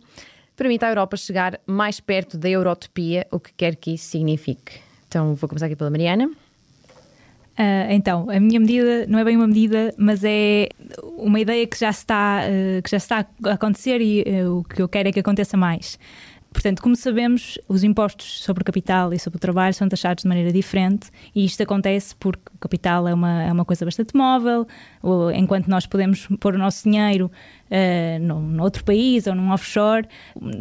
[0.54, 4.80] permita à Europa chegar mais perto da eurotopia, o que quer que isso signifique.
[5.08, 6.30] Então vou começar aqui pela Mariana.
[7.58, 10.68] Uh, então, a minha medida não é bem uma medida, mas é
[11.16, 14.82] uma ideia que já está, uh, que já está a acontecer e uh, o que
[14.82, 15.98] eu quero é que aconteça mais.
[16.52, 20.28] Portanto, como sabemos, os impostos sobre o capital e sobre o trabalho são taxados de
[20.28, 24.66] maneira diferente e isto acontece porque o capital é uma, é uma coisa bastante móvel,
[25.02, 27.30] ou, enquanto nós podemos pôr o nosso dinheiro
[27.70, 30.08] uh, num, num outro país ou num offshore,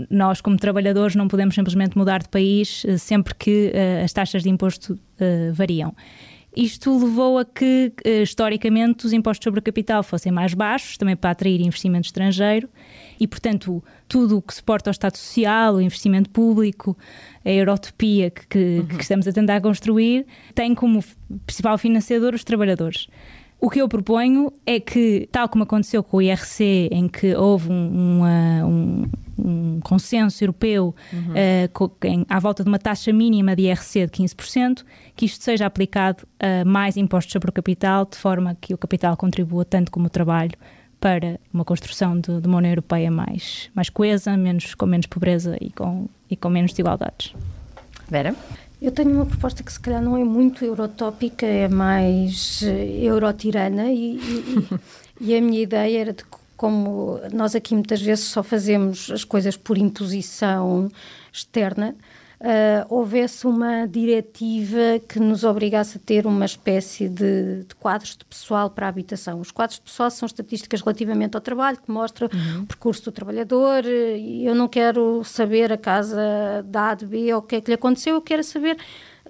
[0.09, 4.43] nós, como trabalhadores, não podemos simplesmente mudar de país uh, sempre que uh, as taxas
[4.43, 4.99] de imposto
[5.53, 5.95] variam.
[6.56, 11.16] Isto levou a que, eh, historicamente, os impostos sobre o capital fossem mais baixos, também
[11.16, 12.70] para atrair investimento estrangeiro,
[13.20, 16.97] e, portanto, tudo o que suporta o Estado Social, o investimento público,
[17.43, 18.86] a eurotopia que, que, uhum.
[18.88, 21.03] que estamos a tentar construir, tem como
[21.45, 23.08] principal financiador os trabalhadores.
[23.60, 27.72] O que eu proponho é que, tal como aconteceu com o IRC, em que houve
[27.72, 29.06] um, uma, um,
[29.38, 31.32] um consenso europeu uhum.
[31.32, 34.84] uh, em, à volta de uma taxa mínima de IRC de 15%,
[35.16, 39.16] que isto seja aplicado a mais impostos sobre o capital, de forma que o capital
[39.18, 40.53] contribua tanto como o trabalho
[40.99, 45.58] para uma construção de, de uma União Europeia mais, mais coesa, menos, com menos pobreza
[45.62, 47.34] e com, e com menos desigualdades.
[48.10, 48.36] Vera?
[48.86, 53.91] Eu tenho uma proposta que se calhar não é muito eurotópica, é mais eh, eurotirana
[53.91, 54.67] e, e,
[55.21, 56.23] e a minha ideia era de
[56.55, 60.91] como nós aqui muitas vezes só fazemos as coisas por imposição
[61.33, 61.95] externa,
[62.45, 68.23] uh, houvesse uma diretiva que nos obrigasse a ter uma espécie de, de, quadros de
[68.23, 69.39] pessoal para a habitação.
[69.39, 72.61] Os quadros de pessoal são estatísticas relativamente ao trabalho, que mostram uhum.
[72.61, 77.33] o percurso do trabalhador, e eu não quero saber a casa da A de B
[77.33, 78.77] ou o que é que lhe aconteceu, eu quero saber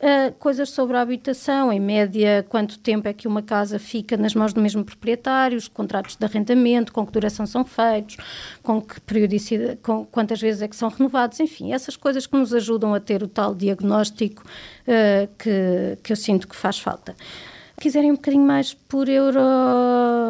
[0.06, 4.36] Uh, coisas sobre a habitação, em média, quanto tempo é que uma casa fica nas
[4.36, 8.18] mãos do mesmo proprietário, os contratos de arrendamento, com que duração são feitos,
[8.62, 12.54] com que periodicidade, com quantas vezes é que são renovados, enfim, essas coisas que nos
[12.54, 17.16] ajudam a ter o tal diagnóstico uh, que, que eu sinto que faz falta.
[17.82, 19.40] Quiserem um bocadinho mais por euro,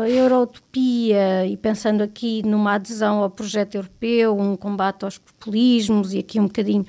[0.08, 6.40] eurotopia e pensando aqui numa adesão ao projeto europeu, um combate aos populismos e aqui
[6.40, 6.86] um bocadinho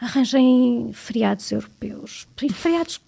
[0.00, 3.00] arranjem feriados europeus, feriados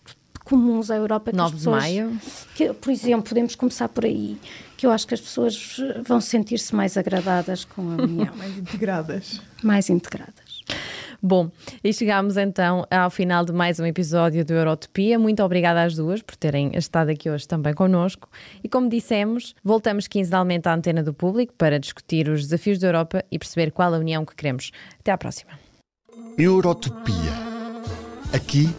[0.45, 1.31] comuns à Europa.
[1.31, 2.21] Que 9 pessoas, de maio.
[2.55, 4.37] Que, por exemplo, podemos começar por aí,
[4.77, 5.77] que eu acho que as pessoas
[6.07, 8.35] vão sentir-se mais agradadas com a União.
[8.37, 9.41] mais integradas.
[9.63, 10.43] Mais integradas.
[11.25, 11.53] Bom,
[11.85, 15.21] e chegamos então ao final de mais um episódio do Eurotopia.
[15.21, 18.29] Muito obrigada às duas por terem estado aqui hoje também connosco.
[18.63, 23.25] E como dissemos, voltamos quinzenalmente à antena do público para discutir os desafios da Europa
[23.31, 24.73] e perceber qual a união que queremos.
[24.99, 25.72] Até à próxima.
[26.39, 27.33] Eurotopia.
[28.33, 28.75] Aqui,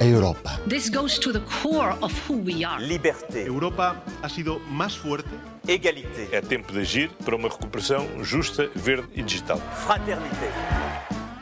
[0.00, 0.60] a Europa.
[0.68, 2.80] This goes to the core of who we are.
[2.80, 3.46] Liberté.
[3.46, 5.28] Europa ha sido mais forte.
[5.66, 6.28] Égalité.
[6.30, 9.58] É tempo de agir para uma recuperação justa, verde e digital.
[9.84, 10.50] Fraternité.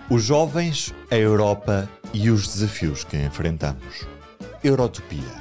[0.08, 4.06] Os jovens, a Europa e os desafios que enfrentamos.
[4.64, 5.39] Eurotopia